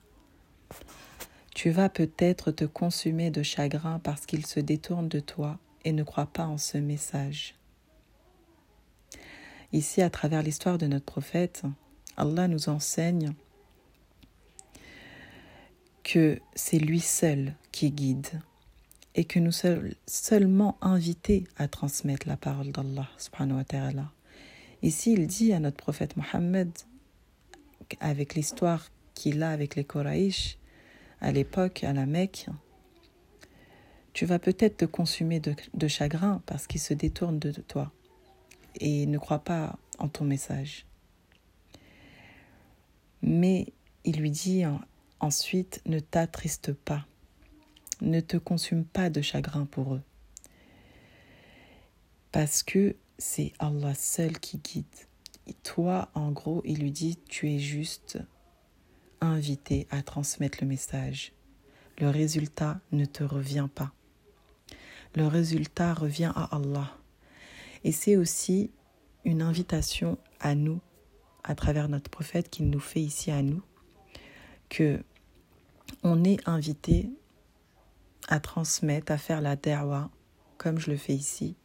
tu 1.56 1.72
vas 1.72 1.90
peut-être 1.90 2.52
te 2.52 2.64
consumer 2.64 3.32
de 3.32 3.44
chagrin 3.44 4.00
parce 4.00 4.26
qu'il 4.26 4.46
se 4.46 4.60
détourne 4.60 5.10
de 5.10 5.20
toi 5.20 5.58
et 5.84 5.92
ne 5.92 6.04
croit 6.04 6.28
pas 6.28 6.46
en 6.46 6.58
ce 6.58 6.78
message. 6.78 7.56
Ici, 9.74 10.02
à 10.02 10.10
travers 10.10 10.42
l'histoire 10.42 10.78
de 10.78 10.88
notre 10.88 11.06
prophète, 11.06 11.64
Allah 12.18 12.48
nous 12.48 12.70
enseigne 12.70 13.34
que 16.04 16.40
c'est 16.56 16.80
lui 16.80 17.02
seul 17.02 17.56
qui 17.72 17.92
guide 17.92 18.42
et 19.16 19.26
que 19.26 19.40
nous 19.40 19.52
sommes 19.52 19.92
seulement 20.06 20.78
invités 20.82 21.46
à 21.58 21.68
transmettre 21.68 22.28
la 22.28 22.38
parole 22.38 22.72
d'Allah. 22.72 23.10
Ici, 24.82 25.14
il 25.14 25.28
dit 25.28 25.54
à 25.54 25.60
notre 25.60 25.78
prophète 25.78 26.16
Mohammed, 26.16 26.72
avec 28.00 28.36
l'histoire 28.36 28.88
qu'il 29.14 29.44
a 29.44 29.52
avec 29.52 29.76
les 29.76 29.84
Koraïch, 29.84 30.58
à 31.22 31.32
l'époque, 31.32 31.84
à 31.84 31.92
la 31.92 32.06
Mecque, 32.06 32.48
tu 34.14 34.26
vas 34.26 34.40
peut-être 34.40 34.78
te 34.78 34.86
consumer 34.86 35.40
de, 35.40 35.56
de 35.74 35.88
chagrin 35.88 36.42
parce 36.46 36.68
qu'ils 36.68 36.82
se 36.82 36.94
détournent 36.94 37.40
de 37.40 37.52
toi 37.52 37.92
et 38.80 39.06
ne 39.06 39.18
croient 39.18 39.44
pas 39.44 39.78
en 39.98 40.08
ton 40.08 40.26
message. 40.26 40.86
Mais 43.22 43.74
il 44.06 44.20
lui 44.20 44.32
dit 44.32 44.64
ensuite, 45.20 45.82
ne 45.86 46.00
t'attriste 46.00 46.74
pas 46.74 47.06
ne 48.02 48.20
te 48.20 48.38
consume 48.38 48.86
pas 48.86 49.10
de 49.10 49.22
chagrin 49.22 49.66
pour 49.66 49.96
eux. 49.96 50.02
Parce 52.32 52.64
que 52.64 52.96
c'est 53.18 53.54
Allah 53.60 53.94
seul 53.96 54.40
qui 54.40 54.58
guide. 54.58 54.86
Et 55.48 55.54
toi, 55.54 56.10
en 56.14 56.32
gros, 56.32 56.62
il 56.66 56.80
lui 56.80 56.92
dit, 56.92 57.18
tu 57.28 57.50
es 57.50 57.60
juste 57.60 58.20
invité 59.20 59.88
à 59.90 60.02
transmettre 60.02 60.60
le 60.62 60.68
message. 60.68 61.34
Le 62.00 62.10
résultat 62.10 62.80
ne 62.92 63.06
te 63.06 63.24
revient 63.24 63.68
pas. 63.74 63.92
Le 65.16 65.28
résultat 65.28 65.94
revient 65.94 66.32
à 66.36 66.56
Allah. 66.56 66.96
Et 67.84 67.92
c'est 67.92 68.16
aussi 68.16 68.72
une 69.26 69.42
invitation 69.42 70.18
à 70.40 70.56
nous, 70.56 70.80
à 71.44 71.56
travers 71.56 71.90
notre 71.90 72.10
prophète 72.10 72.50
qu'il 72.50 72.70
nous 72.70 72.80
fait 72.80 73.02
ici 73.02 73.32
à 73.32 73.42
nous, 73.42 73.62
que 74.70 75.04
on 76.04 76.24
est 76.24 76.48
invité 76.48 77.10
à 78.30 78.40
transmettre, 78.40 79.12
à 79.12 79.18
faire 79.18 79.42
la 79.42 79.56
derwa, 79.56 80.10
comme 80.58 80.78
je 80.78 80.92
le 80.92 80.98
fais 80.98 81.16
ici, 81.16 81.56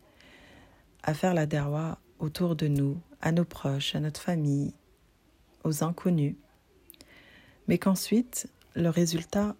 à 1.02 1.14
faire 1.14 1.34
la 1.34 1.46
derwa 1.46 2.00
autour 2.18 2.56
de 2.56 2.66
nous, 2.66 2.98
à 3.20 3.32
nos 3.32 3.44
proches, 3.44 3.94
à 3.94 4.00
notre 4.00 4.20
famille, 4.20 4.72
aux 5.62 5.84
inconnus. 5.84 6.36
Mais 7.68 7.78
qu'ensuite, 7.78 8.48
le 8.74 8.88
résultat, 8.88 9.54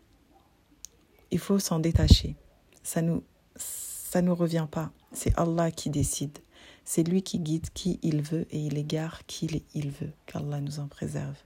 il 1.31 1.39
faut 1.39 1.59
s'en 1.59 1.79
détacher. 1.79 2.37
Ça 2.83 3.03
nous, 3.03 3.23
ça 3.57 4.23
nous 4.23 4.35
revient 4.35 4.67
pas. 4.71 4.91
C'est 5.13 5.39
Allah 5.39 5.71
qui 5.71 5.91
décide. 5.91 6.39
C'est 6.85 7.03
lui 7.03 7.23
qui 7.23 7.39
guide 7.39 7.71
qui 7.75 7.99
il 8.03 8.23
veut 8.23 8.47
et 8.51 8.59
il 8.59 8.79
égare 8.79 9.27
qui 9.27 9.63
il 9.75 9.91
veut. 9.91 10.13
Qu'Allah 10.27 10.61
nous 10.61 10.81
en 10.81 10.89
préserve. 10.89 11.37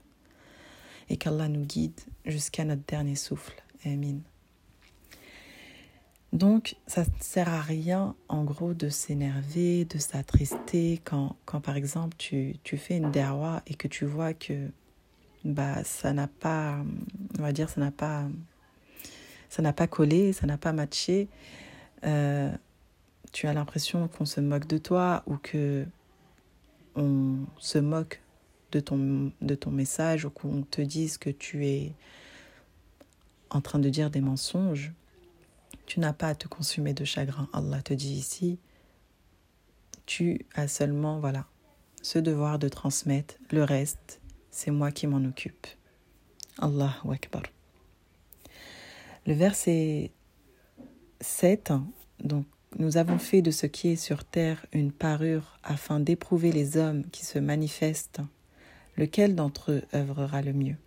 Et 1.09 1.17
qu'Allah 1.17 1.49
nous 1.49 1.65
guide 1.65 1.99
jusqu'à 2.25 2.63
notre 2.65 2.85
dernier 2.85 3.15
souffle. 3.15 3.61
Amen. 3.85 4.21
Donc, 6.31 6.75
ça 6.85 7.01
ne 7.01 7.07
sert 7.21 7.49
à 7.49 7.61
rien, 7.61 8.15
en 8.27 8.43
gros, 8.43 8.73
de 8.73 8.89
s'énerver, 8.89 9.85
de 9.85 9.97
s'attrister 9.97 11.01
quand, 11.03 11.35
quand, 11.45 11.59
par 11.59 11.75
exemple, 11.75 12.15
tu, 12.17 12.59
fais 12.63 12.97
une 12.97 13.11
derwa 13.11 13.63
et 13.65 13.73
que 13.73 13.87
tu 13.87 14.05
vois 14.05 14.33
que 14.33 14.69
bah, 15.43 15.83
ça 15.83 16.13
n'a 16.13 16.27
pas, 16.27 16.83
on 17.39 17.41
va 17.41 17.51
dire, 17.51 17.69
ça 17.69 17.81
n'a 17.81 17.91
pas, 17.91 18.27
ça 19.49 19.63
n'a 19.63 19.73
collé, 19.73 20.31
ça 20.33 20.45
n'a 20.45 20.57
pas 20.57 20.71
matché. 20.71 21.27
Euh, 22.05 22.51
tu 23.31 23.47
as 23.47 23.53
l'impression 23.53 24.07
qu'on 24.07 24.25
se 24.25 24.39
moque 24.39 24.67
de 24.67 24.77
toi 24.77 25.23
ou 25.25 25.37
que 25.37 25.85
on 26.95 27.37
se 27.57 27.77
moque 27.77 28.21
de 28.71 28.79
ton, 28.79 29.31
de 29.41 29.55
ton 29.55 29.71
message 29.71 30.25
ou 30.25 30.29
qu'on 30.29 30.61
te 30.61 30.81
dise 30.81 31.17
que 31.17 31.29
tu 31.29 31.65
es 31.65 31.93
en 33.49 33.61
train 33.61 33.79
de 33.79 33.89
dire 33.89 34.09
des 34.09 34.21
mensonges, 34.21 34.93
tu 35.89 35.99
n'as 35.99 36.13
pas 36.13 36.27
à 36.27 36.35
te 36.35 36.47
consumer 36.47 36.93
de 36.93 37.03
chagrin. 37.03 37.49
Allah 37.51 37.81
te 37.81 37.95
dit 37.95 38.13
ici, 38.13 38.59
tu 40.05 40.45
as 40.53 40.67
seulement, 40.67 41.19
voilà, 41.19 41.47
ce 42.03 42.19
devoir 42.19 42.59
de 42.59 42.69
transmettre. 42.69 43.33
Le 43.49 43.63
reste, 43.63 44.21
c'est 44.51 44.69
moi 44.69 44.91
qui 44.91 45.07
m'en 45.07 45.27
occupe. 45.27 45.65
Allahu 46.59 47.11
Akbar. 47.11 47.41
Le 49.25 49.33
verset 49.33 50.11
7, 51.21 51.73
donc 52.23 52.45
nous 52.77 52.97
avons 52.97 53.17
fait 53.17 53.41
de 53.41 53.49
ce 53.49 53.65
qui 53.65 53.87
est 53.89 53.95
sur 53.95 54.23
terre 54.23 54.63
une 54.71 54.91
parure 54.91 55.57
afin 55.63 55.99
d'éprouver 55.99 56.51
les 56.51 56.77
hommes 56.77 57.03
qui 57.09 57.25
se 57.25 57.39
manifestent, 57.39 58.21
lequel 58.95 59.33
d'entre 59.33 59.71
eux 59.71 59.83
œuvrera 59.95 60.43
le 60.43 60.53
mieux. 60.53 60.77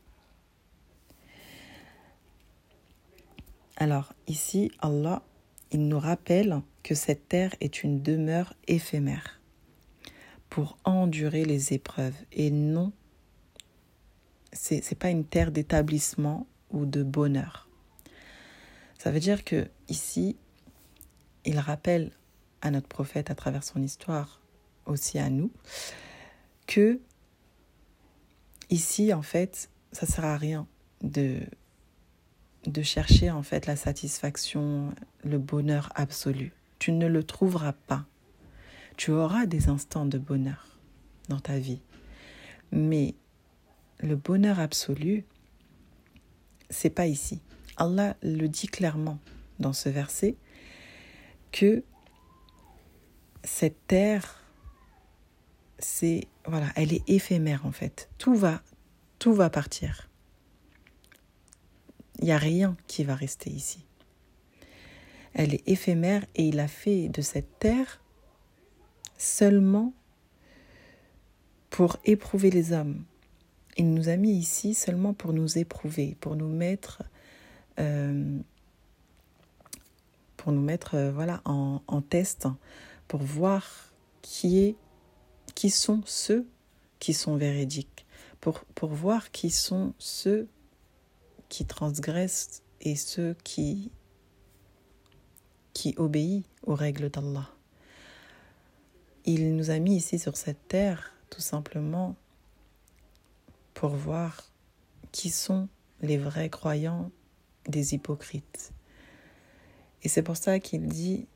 Alors 3.83 4.15
ici, 4.29 4.71
Allah, 4.79 5.25
il 5.73 5.89
nous 5.89 5.99
rappelle 5.99 6.63
que 6.85 6.95
cette 6.95 7.27
terre 7.29 7.53
est 7.61 7.83
une 7.83 8.01
demeure 8.01 8.55
éphémère 8.69 9.41
pour 10.49 10.79
endurer 10.85 11.45
les 11.45 11.73
épreuves 11.73 12.15
et 12.31 12.53
non, 12.53 12.93
c'est 14.53 14.89
n'est 14.89 14.97
pas 14.97 15.11
une 15.11 15.25
terre 15.25 15.51
d'établissement 15.51 16.47
ou 16.71 16.87
de 16.87 17.03
bonheur. 17.03 17.69
Ça 18.99 19.11
veut 19.11 19.19
dire 19.19 19.43
que 19.43 19.69
ici, 19.89 20.37
il 21.45 21.59
rappelle 21.59 22.13
à 22.61 22.71
notre 22.71 22.87
prophète 22.87 23.33
à 23.33 23.35
travers 23.35 23.65
son 23.65 23.83
histoire, 23.83 24.41
aussi 24.87 25.19
à 25.19 25.29
nous, 25.29 25.51
que 26.69 27.01
ici, 28.71 29.13
en 29.13 29.23
fait, 29.23 29.71
ça 29.91 30.07
sert 30.07 30.25
à 30.25 30.37
rien 30.37 30.69
de, 31.03 31.41
de 32.67 32.83
chercher 32.83 33.31
en 33.31 33.43
fait 33.43 33.67
la 33.67 33.77
satisfaction, 33.77 34.95
le 35.25 35.39
bonheur 35.39 35.91
absolu. 35.95 36.53
Tu 36.79 36.93
ne 36.93 37.07
le 37.07 37.25
trouveras 37.25 37.73
pas. 37.73 38.05
Tu 38.97 39.11
auras 39.11 39.47
des 39.47 39.69
instants 39.69 40.07
de 40.07 40.19
bonheur 40.19 40.79
dans 41.29 41.41
ta 41.41 41.59
vie. 41.59 41.81
Mais 42.71 43.15
le 44.01 44.17
bonheur 44.17 44.61
absolu, 44.61 45.25
c'est 46.71 46.91
pas 46.91 47.07
ici. 47.07 47.41
Allah 47.77 48.17
le 48.23 48.49
dit 48.49 48.67
clairement 48.67 49.19
dans 49.59 49.73
ce 49.73 49.89
verset 49.89 50.37
que 51.53 51.83
cette 53.45 53.87
terre, 53.87 54.43
c'est 55.79 56.29
voilà, 56.47 56.69
elle 56.75 56.93
est 56.93 57.09
éphémère 57.09 57.67
en 57.67 57.73
fait. 57.73 58.09
Tout 58.19 58.35
va, 58.35 58.63
tout 59.19 59.33
va 59.33 59.51
partir. 59.51 60.09
Il 62.23 62.27
n'y 62.27 62.33
a 62.33 62.39
rien 62.39 62.77
qui 62.87 63.03
va 63.03 63.15
rester 63.15 63.51
ici. 63.51 63.85
Elle 65.35 65.55
est 65.55 65.69
éphémère 65.69 66.25
et 66.37 66.47
il 66.47 66.61
a 66.61 66.69
fait 66.69 67.09
de 67.09 67.21
cette 67.21 67.59
terre 67.59 68.01
seulement 69.19 69.93
pour 71.69 71.97
éprouver 72.05 72.51
les 72.51 72.73
hommes. 72.73 73.05
Il 73.77 73.93
nous 73.93 74.09
a 74.09 74.17
mis 74.17 74.33
ici 74.33 74.75
seulement 74.75 75.15
pour 75.15 75.33
nous 75.33 75.59
éprouver, 75.59 76.17
pour 76.21 76.37
nous 76.37 76.49
mettre 76.49 77.03
euh, 77.81 78.39
pour 80.37 80.53
nous 80.53 80.61
mettre 80.61 80.97
euh, 80.97 81.13
voilà, 81.13 81.41
en, 81.45 82.03
test, 82.03 82.49
pour 83.07 83.21
voir 83.21 83.93
qui, 84.23 84.59
est, 84.59 84.77
qui 85.55 85.71
sont 85.71 86.03
ceux 86.05 86.47
qui 86.99 87.15
sont 87.15 87.37
véridiques, 87.37 88.07
pour, 88.41 88.61
pour 88.75 88.91
voir 88.91 89.31
qui 89.31 89.51
sont 89.51 89.95
ceux 89.99 90.49
qui 91.53 91.67
transgressent 91.67 92.63
et 92.81 92.97
ceux 92.97 93.37
qui, 93.45 93.91
qui 95.75 95.93
obéissent 95.99 96.45
aux 96.63 96.75
règles 96.75 97.11
d'Allah. 97.11 97.51
Il 99.27 99.55
nous 99.55 99.69
a 99.69 99.79
mis 99.79 99.97
ici 99.97 100.19
sur 100.19 100.39
cette 100.39 100.67
terre 100.67 101.13
tout 101.29 101.43
simplement 101.43 102.17
pour 103.75 103.91
voir 103.91 104.51
qui 105.13 105.29
sont 105.29 105.69
les 106.01 106.17
vrais 106.17 106.49
croyants 106.49 107.11
des 107.69 107.93
hypocrites. 107.93 108.73
Et 110.03 110.09
c'est 110.09 110.23
pour 110.23 110.39
ça 110.39 110.59
qu'il 110.59 110.87
dit 110.87 111.27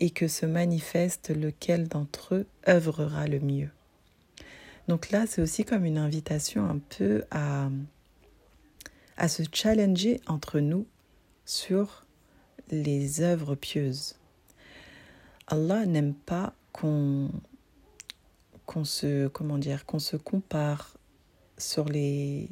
et 0.00 0.10
que 0.10 0.26
se 0.26 0.44
manifeste 0.44 1.30
lequel 1.30 1.86
d'entre 1.86 2.34
eux 2.34 2.46
œuvrera 2.68 3.28
le 3.28 3.38
mieux. 3.38 3.70
Donc 4.88 5.10
là, 5.12 5.24
c'est 5.28 5.40
aussi 5.40 5.64
comme 5.64 5.84
une 5.84 5.98
invitation 5.98 6.68
un 6.68 6.78
peu 6.78 7.22
à, 7.30 7.70
à 9.16 9.28
se 9.28 9.42
challenger 9.52 10.20
entre 10.26 10.60
nous 10.60 10.86
sur 11.44 12.06
les 12.70 13.20
œuvres 13.20 13.54
pieuses. 13.54 14.16
Allah 15.46 15.86
n'aime 15.86 16.14
pas 16.14 16.54
qu'on 16.72 17.30
se 18.84 19.28
comment 19.28 19.58
dire 19.58 19.84
qu'on 19.84 19.98
se 19.98 20.16
compare 20.16 20.96
sur 21.58 21.84
les 21.84 22.48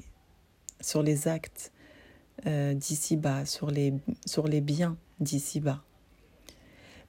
sur 0.80 1.02
les 1.02 1.28
actes 1.28 1.72
euh, 2.46 2.72
d'ici 2.72 3.16
bas, 3.16 3.44
sur 3.44 3.70
les, 3.70 3.92
sur 4.24 4.48
les 4.48 4.60
biens 4.60 4.96
d'ici-bas. 5.20 5.82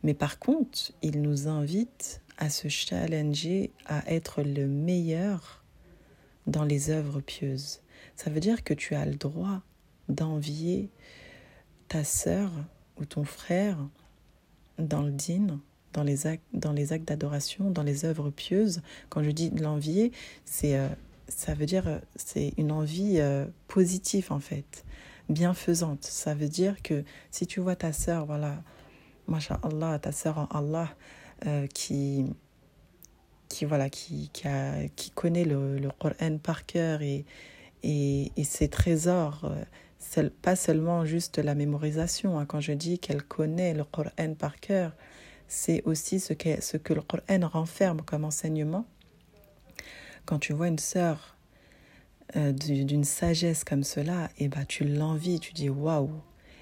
Mais 0.03 0.13
par 0.13 0.39
contre, 0.39 0.91
il 1.01 1.21
nous 1.21 1.47
invite 1.47 2.21
à 2.37 2.49
se 2.49 2.67
challenger 2.67 3.71
à 3.85 4.11
être 4.11 4.41
le 4.43 4.67
meilleur 4.67 5.63
dans 6.47 6.65
les 6.65 6.89
œuvres 6.89 7.21
pieuses. 7.21 7.81
Ça 8.15 8.30
veut 8.30 8.39
dire 8.39 8.63
que 8.63 8.74
tu 8.74 8.95
as 8.95 9.06
le 9.06 9.15
droit 9.15 9.62
d'envier 10.10 10.89
ta 11.88 12.04
sœur 12.04 12.52
ou 12.97 13.06
ton 13.06 13.24
frère 13.24 13.78
dans 14.78 15.02
le 15.02 15.12
dîne, 15.12 15.60
dans 15.93 16.04
les 16.04 16.28
actes, 16.28 16.43
dans 16.54 16.74
les 16.74 16.93
actes 16.93 17.08
d'adoration, 17.08 17.69
dans 17.69 17.84
les 17.84 18.06
œuvres 18.06 18.30
pieuses. 18.30 18.82
Quand 19.10 19.24
je 19.24 19.32
dis 19.32 19.50
l'envier, 19.50 20.12
c'est 20.45 20.78
euh, 20.78 20.88
ça 21.28 21.54
veut 21.54 21.65
dire 21.65 22.02
c'est 22.15 22.54
une 22.58 22.71
envie 22.71 23.17
euh, 23.19 23.45
positive 23.67 24.32
en 24.32 24.39
fait 24.39 24.86
bienfaisante. 25.32 26.04
Ça 26.04 26.34
veut 26.34 26.50
dire 26.50 26.82
que 26.82 27.04
si 27.32 27.47
tu 27.47 27.60
vois 27.60 27.76
ta 27.76 27.93
sœur, 27.93 28.26
voilà, 28.26 28.63
Allah, 29.63 30.00
ta 30.00 30.12
sœur 30.12 30.38
en 30.38 30.45
Allah, 30.47 30.89
euh, 31.47 31.67
qui, 31.67 32.26
qui, 33.50 33.65
voilà, 33.65 33.89
qui, 33.89 34.30
qui 34.95 35.12
connaît 35.12 35.45
le, 35.45 35.78
le 35.80 35.89
Coran 36.00 36.38
par 36.38 36.65
cœur 36.65 37.02
et, 37.02 37.26
et, 37.84 38.32
et 38.38 38.44
ses 38.44 38.70
trésors, 38.70 39.46
euh, 40.17 40.30
pas 40.41 40.56
seulement 40.56 41.06
juste 41.06 41.38
la 41.38 41.56
mémorisation. 41.56 42.39
Hein. 42.39 42.46
Quand 42.46 42.60
je 42.60 42.74
dis 42.74 43.00
qu'elle 43.00 43.24
connaît 43.24 43.74
le 43.74 43.84
Coran 43.84 44.34
par 44.38 44.60
cœur, 44.60 44.94
c'est 45.48 45.84
aussi 45.84 46.20
ce 46.20 46.34
que, 46.34 46.62
ce 46.62 46.78
que 46.78 46.94
le 46.94 47.02
Coran 47.02 47.48
renferme 47.48 48.02
comme 48.02 48.26
enseignement. 48.26 48.86
Quand 50.26 50.39
tu 50.39 50.54
vois 50.54 50.67
une 50.67 50.80
sœur 50.80 51.36
euh, 52.36 52.52
d'une 52.52 53.04
sagesse 53.04 53.63
comme 53.63 53.84
cela, 53.84 54.30
et 54.38 54.46
eh 54.46 54.48
ben, 54.48 54.65
tu 54.65 54.86
l'envies, 54.86 55.39
tu 55.39 55.54
dis 55.54 55.70
waouh. 55.70 56.12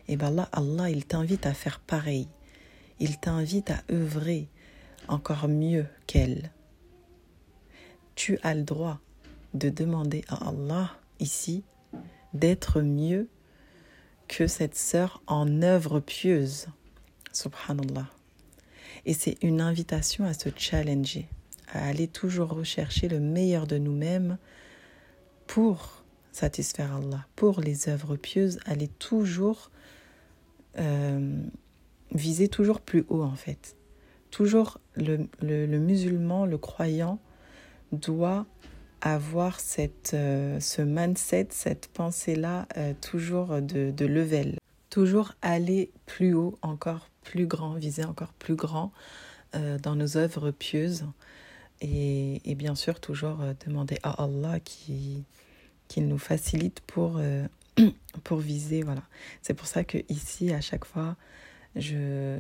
Et 0.08 0.14
eh 0.14 0.18
ben 0.18 0.32
là, 0.32 0.50
Allah, 0.52 0.90
il 0.90 1.06
t'invite 1.06 1.46
à 1.46 1.54
faire 1.54 1.80
pareil. 1.80 2.28
Il 3.00 3.20
t'invite 3.20 3.70
à 3.70 3.84
œuvrer 3.92 4.48
encore 5.08 5.48
mieux 5.48 5.86
qu'elle. 6.08 6.52
Tu 8.16 8.40
as 8.42 8.56
le 8.56 8.64
droit 8.64 9.00
de 9.54 9.70
demander 9.70 10.24
à 10.28 10.50
Allah 10.50 10.99
ici 11.20 11.64
d'être 12.34 12.82
mieux 12.82 13.28
que 14.28 14.48
cette 14.48 14.76
sœur 14.76 15.22
en 15.28 15.62
œuvre 15.62 16.00
pieuse. 16.00 16.68
Subhanallah. 17.32 18.08
Et 19.06 19.14
c'est 19.14 19.38
une 19.42 19.62
invitation 19.62 20.26
à 20.26 20.34
se 20.34 20.50
challenger, 20.56 21.28
à 21.72 21.88
aller 21.88 22.08
toujours 22.08 22.50
rechercher 22.50 23.08
le 23.08 23.20
meilleur 23.20 23.66
de 23.66 23.78
nous-mêmes 23.78 24.38
pour 25.48 26.04
satisfaire 26.32 26.96
Allah, 26.96 27.26
pour 27.36 27.62
les 27.62 27.90
œuvres 27.90 28.16
pieuses, 28.16 28.60
aller 28.66 28.88
toujours 28.88 29.72
euh, 30.78 31.42
viser 32.12 32.48
toujours 32.48 32.82
plus 32.82 33.06
haut 33.10 33.24
en 33.24 33.36
fait. 33.36 33.76
Toujours 34.32 34.80
le, 34.96 35.28
le, 35.42 35.80
musulman, 35.80 36.46
le 36.46 36.58
croyant 36.58 37.20
doit 37.92 38.46
avoir 39.02 39.60
cette, 39.60 40.12
euh, 40.14 40.60
ce 40.60 40.82
mindset, 40.82 41.48
cette 41.52 41.88
pensée-là 41.88 42.68
euh, 42.78 42.94
toujours 43.00 43.62
de, 43.62 43.92
de 43.92 44.06
level. 44.06 44.58
toujours 44.90 45.34
aller 45.42 45.92
plus 46.06 46.34
haut, 46.34 46.58
encore 46.62 47.10
plus 47.24 47.46
grand, 47.46 47.74
viser 47.74 48.04
encore 48.04 48.34
plus 48.34 48.56
grand 48.56 48.92
euh, 49.56 49.78
dans 49.78 49.96
nos 49.96 50.18
œuvres 50.18 50.52
pieuses. 50.52 51.06
Et, 51.82 52.42
et 52.50 52.56
bien 52.56 52.76
sûr, 52.76 53.00
toujours 53.00 53.38
demander 53.66 53.98
à 54.04 54.24
Allah 54.24 54.60
qui 54.60 55.24
qu'il 55.88 56.08
nous 56.08 56.20
facilite 56.20 56.82
pour, 56.82 57.20
pour 58.24 58.38
viser. 58.38 58.84
Voilà. 58.84 59.02
C'est 59.42 59.56
pour 59.56 59.66
ça 59.66 59.84
que 59.84 59.98
ici, 60.08 60.54
à 60.54 60.62
chaque 60.62 60.86
fois, 60.86 61.16
je, 61.76 62.38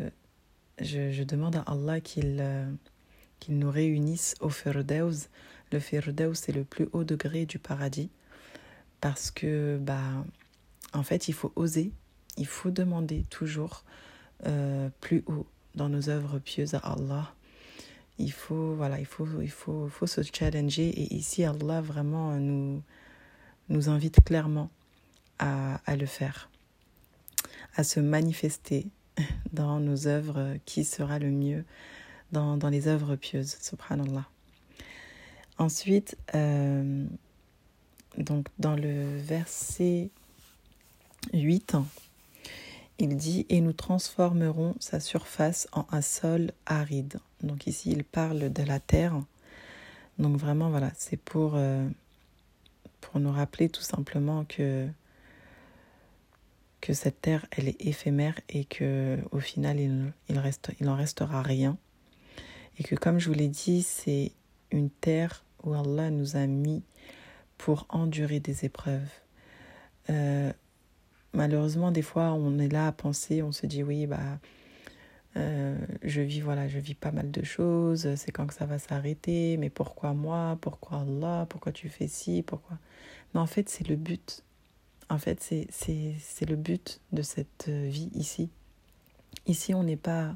je, 0.79 1.23
demande 1.23 1.55
à 1.55 1.61
Allah 1.61 1.99
qu'il 1.99 2.43
qu'il 3.39 3.57
nous 3.57 3.71
réunisse 3.71 4.35
au 4.39 4.49
Firdaus. 4.49 5.29
Le 5.71 5.79
Firdaus, 5.79 6.35
c'est 6.35 6.51
le 6.51 6.63
plus 6.63 6.87
haut 6.93 7.03
degré 7.03 7.45
du 7.45 7.59
paradis. 7.59 8.09
Parce 9.01 9.31
que, 9.31 9.77
bah, 9.81 10.25
en 10.93 11.03
fait, 11.03 11.27
il 11.27 11.33
faut 11.33 11.53
oser, 11.55 11.91
il 12.37 12.47
faut 12.47 12.71
demander 12.71 13.23
toujours 13.29 13.83
euh, 14.45 14.89
plus 15.01 15.23
haut 15.27 15.45
dans 15.75 15.89
nos 15.89 16.09
œuvres 16.09 16.39
pieuses 16.39 16.73
à 16.73 16.79
Allah. 16.79 17.33
Il 18.17 18.31
faut, 18.31 18.73
voilà, 18.75 18.99
il 18.99 19.05
faut, 19.05 19.27
il 19.41 19.51
faut, 19.51 19.87
faut 19.87 20.07
se 20.07 20.21
challenger. 20.21 20.89
Et 20.89 21.15
ici, 21.15 21.43
Allah 21.43 21.81
vraiment 21.81 22.35
nous, 22.35 22.81
nous 23.69 23.89
invite 23.89 24.23
clairement 24.23 24.69
à, 25.37 25.81
à 25.85 25.95
le 25.95 26.05
faire, 26.05 26.49
à 27.75 27.83
se 27.83 27.99
manifester 27.99 28.87
dans 29.53 29.79
nos 29.79 30.07
œuvres 30.07 30.57
qui 30.65 30.83
sera 30.83 31.19
le 31.19 31.29
mieux 31.31 31.63
dans, 32.31 32.57
dans 32.57 32.69
les 32.69 32.87
œuvres 32.87 33.15
pieuses, 33.15 33.57
subhanallah. 33.61 34.27
Ensuite, 35.59 36.17
euh, 36.35 37.05
donc 38.17 38.47
dans 38.59 38.77
le 38.77 39.17
verset 39.17 40.09
8, 41.33 41.75
il 42.97 43.17
dit 43.17 43.45
Et 43.49 43.59
nous 43.59 43.73
transformerons 43.73 44.75
sa 44.79 45.01
surface 45.01 45.67
en 45.73 45.85
un 45.91 46.01
sol 46.01 46.53
aride. 46.65 47.19
Donc 47.43 47.67
ici, 47.67 47.91
il 47.91 48.05
parle 48.05 48.53
de 48.53 48.63
la 48.63 48.79
terre. 48.79 49.21
Donc 50.17 50.37
vraiment, 50.37 50.69
voilà, 50.69 50.91
c'est 50.97 51.19
pour, 51.19 51.53
euh, 51.55 51.85
pour 53.01 53.19
nous 53.19 53.31
rappeler 53.31 53.67
tout 53.67 53.81
simplement 53.81 54.45
que, 54.45 54.87
que 56.79 56.93
cette 56.93 57.19
terre, 57.19 57.45
elle 57.51 57.67
est 57.67 57.85
éphémère 57.85 58.39
et 58.47 58.63
que 58.63 59.17
au 59.31 59.41
final, 59.41 59.77
il, 59.77 60.13
il, 60.29 60.39
reste, 60.39 60.71
il 60.79 60.87
restera 60.87 61.41
rien. 61.41 61.77
Et 62.77 62.83
que 62.85 62.95
comme 62.95 63.19
je 63.19 63.27
vous 63.27 63.35
l'ai 63.35 63.49
dit, 63.49 63.83
c'est 63.83 64.31
une 64.71 64.89
terre 64.89 65.43
où 65.63 65.73
Allah 65.73 66.09
nous 66.09 66.35
a 66.35 66.45
mis 66.47 66.83
pour 67.57 67.85
endurer 67.89 68.39
des 68.39 68.65
épreuves. 68.65 69.09
Euh, 70.09 70.51
malheureusement, 71.33 71.91
des 71.91 72.01
fois, 72.01 72.31
on 72.31 72.57
est 72.57 72.69
là 72.69 72.87
à 72.87 72.91
penser, 72.91 73.43
on 73.43 73.51
se 73.51 73.65
dit 73.65 73.83
oui, 73.83 74.07
bah, 74.07 74.39
euh, 75.37 75.77
je 76.03 76.21
vis 76.21 76.41
voilà, 76.41 76.67
je 76.67 76.79
vis 76.79 76.95
pas 76.95 77.11
mal 77.11 77.31
de 77.31 77.43
choses. 77.43 78.15
C'est 78.15 78.31
quand 78.31 78.47
que 78.47 78.53
ça 78.53 78.65
va 78.65 78.79
s'arrêter 78.79 79.57
Mais 79.57 79.69
pourquoi 79.69 80.13
moi 80.13 80.57
Pourquoi 80.61 81.01
Allah 81.01 81.45
Pourquoi 81.49 81.71
tu 81.71 81.89
fais 81.89 82.07
ci 82.07 82.43
Pourquoi? 82.43 82.77
Mais 83.33 83.39
en 83.39 83.47
fait, 83.47 83.69
c'est 83.69 83.87
le 83.87 83.95
but. 83.95 84.43
En 85.09 85.17
fait, 85.17 85.41
c'est 85.41 86.49
le 86.49 86.55
but 86.55 87.01
de 87.11 87.21
cette 87.21 87.67
vie 87.69 88.09
ici. 88.13 88.49
Ici, 89.47 89.73
on 89.73 89.83
n'est 89.83 89.97
pas 89.97 90.35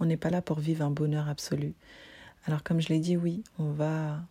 on 0.00 0.06
n'est 0.06 0.16
pas 0.16 0.30
là 0.30 0.42
pour 0.42 0.58
vivre 0.58 0.84
un 0.84 0.90
bonheur 0.90 1.28
absolu. 1.28 1.74
Alors, 2.46 2.62
comme 2.62 2.80
je 2.80 2.88
l'ai 2.88 2.98
dit, 2.98 3.16
oui, 3.16 3.42
on 3.58 3.70
va 3.70 4.22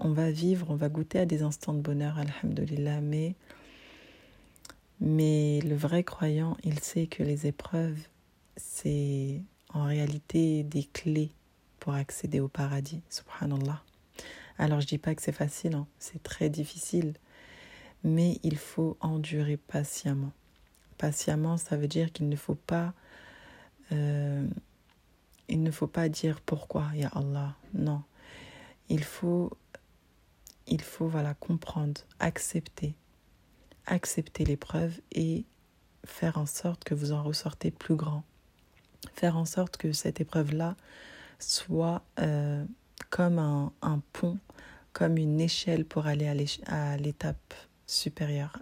on 0.00 0.12
va 0.12 0.30
vivre, 0.30 0.70
on 0.70 0.76
va 0.76 0.88
goûter 0.88 1.20
à 1.20 1.26
des 1.26 1.42
instants 1.42 1.74
de 1.74 1.80
bonheur, 1.80 2.18
alhamdulillah, 2.18 3.00
mais, 3.00 3.34
mais 5.00 5.60
le 5.62 5.74
vrai 5.74 6.04
croyant, 6.04 6.56
il 6.64 6.78
sait 6.80 7.06
que 7.06 7.22
les 7.22 7.46
épreuves, 7.46 7.98
c'est 8.56 9.42
en 9.72 9.84
réalité 9.84 10.62
des 10.62 10.84
clés 10.84 11.30
pour 11.80 11.94
accéder 11.94 12.40
au 12.40 12.48
paradis, 12.48 13.00
subhanallah. 13.10 13.82
Alors 14.58 14.80
je 14.80 14.86
dis 14.86 14.98
pas 14.98 15.14
que 15.14 15.22
c'est 15.22 15.32
facile, 15.32 15.74
hein, 15.74 15.86
c'est 15.98 16.22
très 16.22 16.50
difficile, 16.50 17.14
mais 18.02 18.38
il 18.42 18.56
faut 18.56 18.96
endurer 19.00 19.56
patiemment. 19.56 20.32
Patiemment, 20.96 21.56
ça 21.56 21.76
veut 21.76 21.86
dire 21.86 22.12
qu'il 22.12 22.28
ne 22.28 22.36
faut 22.36 22.56
pas, 22.56 22.92
euh, 23.92 24.46
il 25.48 25.62
ne 25.62 25.70
faut 25.70 25.86
pas 25.86 26.08
dire 26.08 26.40
pourquoi, 26.40 26.86
ya 26.94 27.08
Allah, 27.08 27.54
non. 27.72 28.02
Il 28.88 29.04
faut 29.04 29.52
il 30.68 30.82
faut 30.82 31.08
voilà 31.08 31.34
comprendre, 31.34 32.00
accepter, 32.18 32.94
accepter 33.86 34.44
l'épreuve 34.44 35.00
et 35.12 35.44
faire 36.04 36.38
en 36.38 36.46
sorte 36.46 36.84
que 36.84 36.94
vous 36.94 37.12
en 37.12 37.22
ressortez 37.22 37.70
plus 37.70 37.96
grand. 37.96 38.22
Faire 39.14 39.36
en 39.36 39.44
sorte 39.44 39.76
que 39.76 39.92
cette 39.92 40.20
épreuve-là 40.20 40.76
soit 41.38 42.02
euh, 42.18 42.64
comme 43.10 43.38
un, 43.38 44.02
pont, 44.12 44.38
comme 44.92 45.18
une 45.18 45.40
échelle 45.40 45.84
pour 45.84 46.06
aller 46.06 46.26
à 46.66 46.96
l'étape 46.96 47.54
supérieure. 47.86 48.58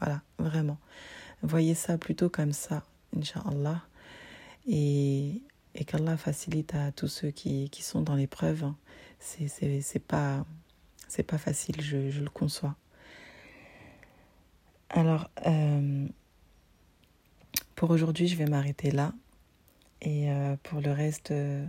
Voilà, 0.00 0.22
vraiment. 0.38 0.78
Voyez 1.42 1.74
ça 1.74 1.98
plutôt 1.98 2.30
comme 2.30 2.52
ça, 2.52 2.82
Inch'Allah. 3.16 3.82
Et, 4.66 5.42
et 5.74 5.84
qu'Allah 5.84 6.16
facilite 6.16 6.74
à 6.74 6.92
tous 6.92 7.08
ceux 7.08 7.30
qui, 7.30 7.68
qui 7.70 7.82
sont 7.82 8.00
dans 8.00 8.14
l'épreuve. 8.14 8.72
C'est 9.18 9.98
pas 10.06 10.44
c'est 11.08 11.22
pas 11.22 11.38
facile, 11.38 11.80
je, 11.80 12.10
je, 12.10 12.20
le 12.20 12.30
conçois. 12.30 12.76
Alors, 14.90 15.30
euh, 15.46 16.06
pour 17.74 17.90
aujourd'hui, 17.90 18.28
je 18.28 18.36
vais 18.36 18.46
m'arrêter 18.46 18.90
là. 18.90 19.12
Et 20.02 20.30
euh, 20.30 20.56
pour 20.62 20.80
le 20.80 20.92
reste 20.92 21.30
euh, 21.30 21.64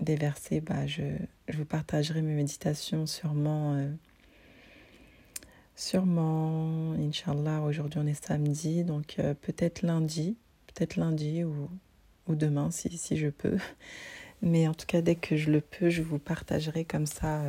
des 0.00 0.16
versets, 0.16 0.60
bah, 0.60 0.86
je, 0.86 1.02
je, 1.48 1.56
vous 1.56 1.64
partagerai 1.64 2.22
mes 2.22 2.34
méditations 2.34 3.06
sûrement. 3.06 3.88
Sûrement, 5.74 6.92
Inch'Allah, 6.92 7.60
aujourd'hui 7.60 8.00
on 8.02 8.06
est 8.06 8.24
samedi, 8.24 8.82
donc 8.82 9.16
peut-être 9.42 9.82
lundi, 9.82 10.36
peut-être 10.68 10.96
lundi 10.96 11.44
ou, 11.44 11.68
ou 12.28 12.34
demain 12.34 12.70
si, 12.70 12.96
si 12.96 13.18
je 13.18 13.28
peux. 13.28 13.58
Mais 14.42 14.66
en 14.68 14.74
tout 14.74 14.86
cas, 14.86 15.02
dès 15.02 15.16
que 15.16 15.36
je 15.36 15.50
le 15.50 15.60
peux, 15.60 15.90
je 15.90 16.02
vous 16.02 16.18
partagerai 16.18 16.86
comme 16.86 17.06
ça 17.06 17.42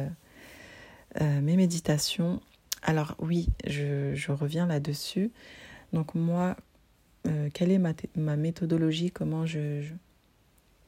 euh, 1.21 1.41
mes 1.41 1.55
méditations. 1.55 2.41
Alors 2.83 3.15
oui, 3.19 3.47
je, 3.65 4.31
reviens 4.31 4.67
là-dessus. 4.67 5.31
Donc 5.93 6.13
moi, 6.15 6.55
euh, 7.27 7.49
quelle 7.53 7.71
est 7.71 7.79
ma, 7.79 8.35
méthodologie? 8.35 9.11
Comment 9.11 9.45
je 9.45 9.81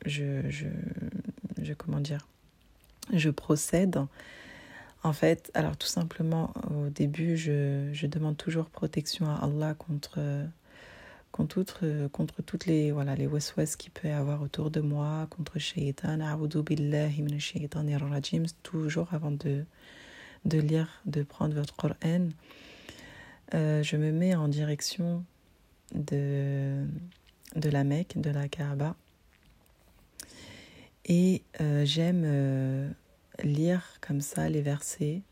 je, 0.05 0.49
je, 0.49 1.73
comment 1.73 1.99
dire? 1.99 2.27
Je 3.11 3.29
procède. 3.29 3.99
En 5.03 5.13
fait, 5.13 5.49
alors 5.53 5.77
tout 5.77 5.87
simplement, 5.87 6.53
au 6.69 6.89
début, 6.89 7.35
je, 7.35 7.89
je 7.91 8.07
demande 8.07 8.37
toujours 8.37 8.69
protection 8.69 9.27
à 9.27 9.35
Allah 9.43 9.73
contre, 9.73 10.19
contre, 11.31 12.07
contre 12.11 12.41
toutes 12.41 12.65
les, 12.65 12.91
voilà, 12.91 13.15
les 13.15 13.27
qu'il 13.77 13.91
peut 13.91 14.09
y 14.09 14.11
avoir 14.11 14.41
autour 14.41 14.69
de 14.71 14.81
moi, 14.81 15.27
contre 15.29 15.57
shaitan, 15.57 16.19
a'udhu 16.19 16.63
billahi 16.63 17.23
rajim, 17.97 18.43
toujours 18.61 19.13
avant 19.13 19.31
de, 19.31 19.65
de 20.45 20.59
lire, 20.59 21.01
de 21.05 21.23
prendre 21.23 21.53
votre 21.53 21.75
Coran, 21.75 22.29
euh, 23.53 23.81
je 23.83 23.97
me 23.97 24.11
mets 24.11 24.35
en 24.35 24.47
direction 24.47 25.23
de, 25.93 26.85
de 27.55 27.69
la 27.69 27.83
Mecque, 27.83 28.19
de 28.19 28.29
la 28.29 28.47
Kaaba. 28.47 28.95
Et 31.05 31.41
euh, 31.61 31.85
j'aime 31.85 32.23
euh, 32.25 32.89
lire 33.43 33.97
comme 34.01 34.21
ça 34.21 34.49
les 34.49 34.61
versets 34.61 35.23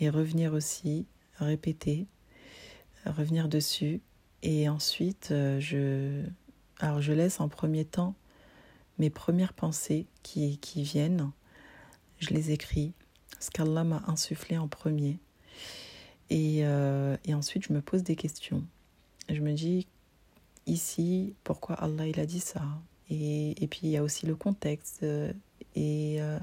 et 0.00 0.08
revenir 0.08 0.52
aussi, 0.52 1.06
répéter, 1.38 2.06
revenir 3.04 3.48
dessus. 3.48 4.00
Et 4.42 4.68
ensuite, 4.68 5.28
je, 5.30 6.22
alors 6.78 7.00
je 7.00 7.12
laisse 7.12 7.40
en 7.40 7.48
premier 7.48 7.84
temps 7.84 8.14
mes 8.98 9.10
premières 9.10 9.54
pensées 9.54 10.06
qui, 10.22 10.58
qui 10.58 10.82
viennent. 10.82 11.30
Je 12.20 12.30
les 12.30 12.52
écris 12.52 12.92
ce 13.40 13.50
qu'Allah 13.50 13.84
m'a 13.84 14.02
insufflé 14.06 14.58
en 14.58 14.68
premier. 14.68 15.18
Et, 16.30 16.60
euh, 16.64 17.16
et, 17.24 17.34
ensuite, 17.34 17.64
je 17.68 17.72
me 17.72 17.80
pose 17.80 18.02
des 18.02 18.16
questions. 18.16 18.64
Je 19.28 19.40
me 19.40 19.52
dis, 19.52 19.86
ici, 20.66 21.34
pourquoi 21.44 21.76
Allah 21.76 22.06
il 22.06 22.18
a 22.18 22.26
dit 22.26 22.40
ça? 22.40 22.62
Et, 23.10 23.62
et 23.62 23.66
puis, 23.66 23.80
il 23.84 23.90
y 23.90 23.96
a 23.96 24.02
aussi 24.02 24.26
le 24.26 24.34
contexte. 24.34 25.04
Et 25.76 26.16
euh, 26.20 26.38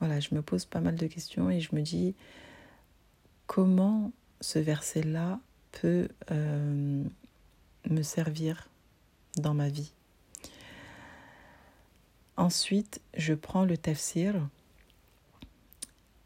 voilà, 0.00 0.20
je 0.20 0.34
me 0.34 0.42
pose 0.42 0.64
pas 0.64 0.80
mal 0.80 0.96
de 0.96 1.06
questions 1.06 1.50
et 1.50 1.60
je 1.60 1.74
me 1.74 1.82
dis, 1.82 2.14
comment 3.46 4.12
ce 4.40 4.58
verset-là 4.58 5.40
peut 5.72 6.08
euh, 6.30 7.04
me 7.88 8.02
servir 8.02 8.68
dans 9.36 9.54
ma 9.54 9.68
vie? 9.68 9.92
Ensuite, 12.36 13.00
je 13.16 13.34
prends 13.34 13.64
le 13.64 13.76
tafsir 13.76 14.48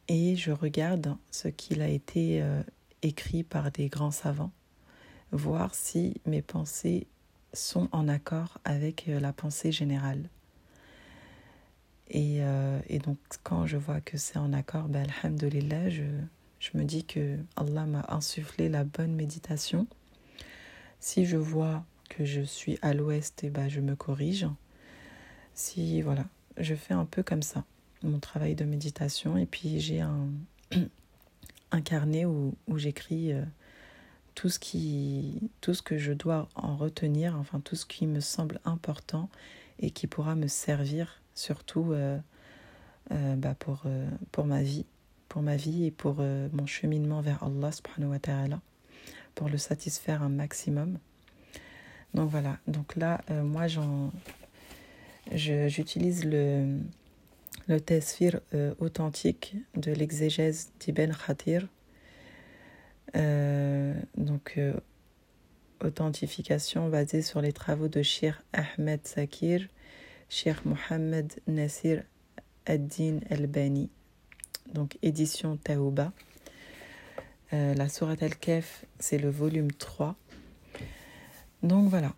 et 0.09 0.37
je 0.37 0.51
regarde 0.51 1.17
ce 1.31 1.49
qu'il 1.49 1.83
a 1.83 1.89
été 1.89 2.43
euh, 2.43 2.63
écrit 3.03 3.43
par 3.43 3.71
des 3.71 3.89
grands 3.89 4.11
savants, 4.11 4.53
voir 5.31 5.75
si 5.75 6.21
mes 6.27 6.43
pensées 6.43 7.07
sont 7.53 7.89
en 7.93 8.09
accord 8.09 8.59
avec 8.65 9.07
la 9.07 9.33
pensée 9.33 9.73
générale. 9.73 10.29
Et, 12.09 12.41
et 12.89 12.99
donc, 12.99 13.17
quand 13.43 13.67
je 13.67 13.79
vois 13.79 14.03
que 14.03 14.19
c'est 14.19 14.39
en 14.39 14.53
accord, 14.53 14.89
ben, 14.89 15.07
alhamdulillah, 15.23 15.89
je, 15.89 16.05
je 16.63 16.79
me 16.79 16.85
dis 16.85 17.05
que 17.05 17.39
Allah 17.57 17.87
m'a 17.87 18.05
insufflé 18.09 18.69
la 18.69 18.85
bonne 18.85 19.17
méditation. 19.17 19.89
Si 21.01 21.27
je 21.27 21.37
vois 21.37 21.85
que 22.09 22.25
je 22.25 22.41
suis 22.41 22.79
à 22.83 22.95
l'ouest, 22.95 23.43
et 23.43 23.49
eh 23.49 23.51
ben, 23.51 23.69
je 23.69 23.81
me 23.81 23.97
corrige. 23.97 24.47
Si, 25.55 26.03
voilà, 26.03 26.25
je 26.59 26.77
fais 26.77 26.95
un 26.95 27.05
peu 27.05 27.25
comme 27.25 27.43
ça, 27.43 27.65
mon 28.05 28.19
travail 28.19 28.55
de 28.55 28.65
méditation. 28.65 29.37
Et 29.37 29.47
puis, 29.47 29.81
j'ai 29.81 30.01
un, 30.01 30.29
carnet 31.85 32.25
où, 32.25 32.55
j'écris 32.77 33.33
euh, 33.33 33.43
tout, 34.35 34.49
ce 34.49 34.59
qui, 34.59 35.51
tout 35.61 35.75
ce 35.75 35.83
que 35.83 35.99
je 35.99 36.13
dois 36.13 36.49
en 36.55 36.77
retenir, 36.77 37.37
enfin, 37.39 37.61
tout 37.61 37.77
ce 37.77 37.87
qui 37.87 38.07
me 38.07 38.21
semble 38.21 38.61
important 38.65 39.29
et 39.79 39.91
qui 39.91 40.07
pourra 40.07 40.35
me 40.35 40.47
servir, 40.47 41.21
surtout 41.35 41.93
euh, 41.93 42.19
euh, 43.11 43.37
bah, 43.37 43.55
pour, 43.59 43.85
ma 44.45 44.63
vie 44.63 45.85
et 45.85 45.91
pour 45.91 46.17
mon 46.17 46.67
cheminement 46.67 47.21
vers 47.21 47.43
Allah 47.43 47.73
subhanahu 47.73 48.11
wa 48.11 48.19
ta'ala, 48.19 48.61
pour 49.35 49.49
le 49.49 49.59
satisfaire 49.59 50.23
un 50.23 50.29
maximum. 50.29 50.99
Donc 52.15 52.29
voilà, 52.31 52.59
donc 52.67 52.95
là, 52.97 53.23
moi, 53.31 53.67
j'utilise 55.33 56.27
le, 56.27 56.79
le 57.69 57.81
tesfir 57.81 58.41
euh, 58.55 58.75
authentique 58.79 59.55
de 59.77 59.93
l'exégèse 59.93 60.73
d'Ibn 60.81 61.13
Khatir. 61.13 61.69
Euh, 63.17 63.95
donc, 64.17 64.59
authentification 65.81 66.89
basée 66.89 67.23
sur 67.23 67.41
les 67.41 67.53
travaux 67.53 67.89
de 67.89 68.03
Shir 68.03 68.43
Ahmed 68.53 69.07
Sakir, 69.07 69.67
Shir 70.29 70.63
Mohammed 70.65 71.33
Nasir 71.47 72.03
ad-Din 72.67 73.21
al-Bani. 73.31 73.91
Donc, 74.73 74.99
édition 75.03 75.57
Taouba. 75.57 76.13
la 77.51 77.89
Sourate 77.89 78.23
al-Kef, 78.23 78.87
c'est 78.99 79.19
le 79.19 79.29
volume 79.29 79.73
3. 79.73 80.17
Donc 81.63 81.89
voilà, 81.89 82.15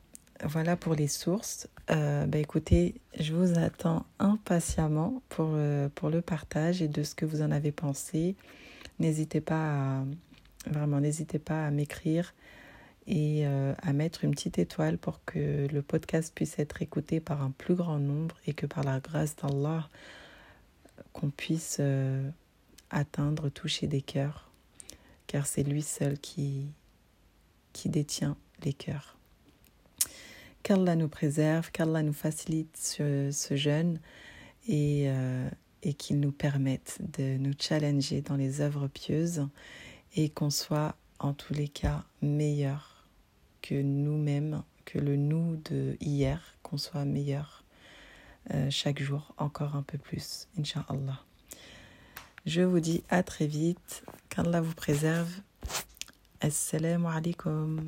voilà 0.47 0.77
pour 0.77 0.95
les 0.95 1.09
sources. 1.09 1.69
Euh, 1.91 2.27
bah 2.27 2.39
écoutez, 2.39 2.95
je 3.19 3.33
vous 3.33 3.59
attends 3.59 4.05
impatiemment 4.19 5.23
pour, 5.29 5.51
euh, 5.53 5.89
pour 5.95 6.11
le 6.11 6.21
partage 6.21 6.83
et 6.83 6.89
de 6.89 7.03
ce 7.03 7.15
que 7.15 7.25
vous 7.25 7.43
en 7.43 7.51
avez 7.51 7.73
pensé. 7.73 8.37
N'hésitez 8.99 9.41
pas 9.41 9.99
à, 9.99 10.05
vraiment, 10.67 11.01
n'hésitez 11.01 11.39
pas 11.39 11.67
à 11.67 11.71
m'écrire 11.71 12.35
et 13.07 13.47
euh, 13.47 13.75
à 13.83 13.93
mettre 13.93 14.25
une 14.25 14.33
petite 14.33 14.59
étoile 14.59 14.99
pour 14.99 15.25
que 15.25 15.67
le 15.71 15.83
podcast 15.83 16.33
puisse 16.35 16.59
être 16.59 16.83
écouté 16.83 17.21
par 17.21 17.43
un 17.43 17.51
plus 17.51 17.75
grand 17.75 17.99
nombre 17.99 18.37
et 18.47 18.55
que 18.55 18.67
par 18.67 18.85
la 18.85 19.01
grâce 19.01 19.37
d'Allah, 19.37 19.89
qu'on 21.13 21.31
puisse 21.31 21.81
atteindre, 22.91 23.49
toucher 23.49 23.87
des 23.87 24.03
cœurs, 24.03 24.51
car 25.27 25.47
c'est 25.47 25.63
lui 25.63 25.83
seul 25.83 26.19
qui, 26.19 26.67
qui 27.73 27.89
détient 27.89 28.37
les 28.65 28.73
cœurs 28.73 29.17
qu'Allah 30.65 30.97
nous 30.97 31.09
préserve, 31.09 31.71
qu'Allah 31.71 32.03
nous 32.03 32.15
facilite 32.15 32.77
ce, 32.77 33.31
ce 33.31 33.55
jeûne 33.55 34.01
et, 34.67 35.05
euh, 35.09 35.49
et 35.83 35.93
qu'il 35.93 36.19
nous 36.19 36.33
permette 36.33 36.99
de 37.17 37.37
nous 37.37 37.53
challenger 37.57 38.23
dans 38.23 38.35
les 38.35 38.63
œuvres 38.63 38.89
pieuses 38.89 39.47
et 40.17 40.31
qu'on 40.31 40.51
soit 40.51 40.97
en 41.19 41.35
tous 41.35 41.53
les 41.53 41.69
cas 41.69 42.03
meilleur 42.23 43.07
que 43.63 43.81
nous-mêmes, 43.81 44.63
que 44.87 44.99
le 44.99 45.17
nous 45.17 45.57
de 45.71 45.97
hier, 46.01 46.57
qu'on 46.63 46.79
soit 46.79 47.05
meilleur 47.05 47.63
euh, 48.53 48.69
chaque 48.71 49.03
jour 49.03 49.35
encore 49.37 49.77
un 49.77 49.83
peu 49.83 49.99
plus, 49.99 50.49
Inch'Allah. 50.59 51.21
Je 52.47 52.63
vous 52.63 52.81
dis 52.81 53.05
à 53.11 53.23
très 53.23 53.47
vite, 53.47 54.03
qu'Allah 54.31 54.63
vous 54.63 54.75
préserve. 54.75 55.31
Assalamu 56.41 57.07
alaikum. 57.07 57.85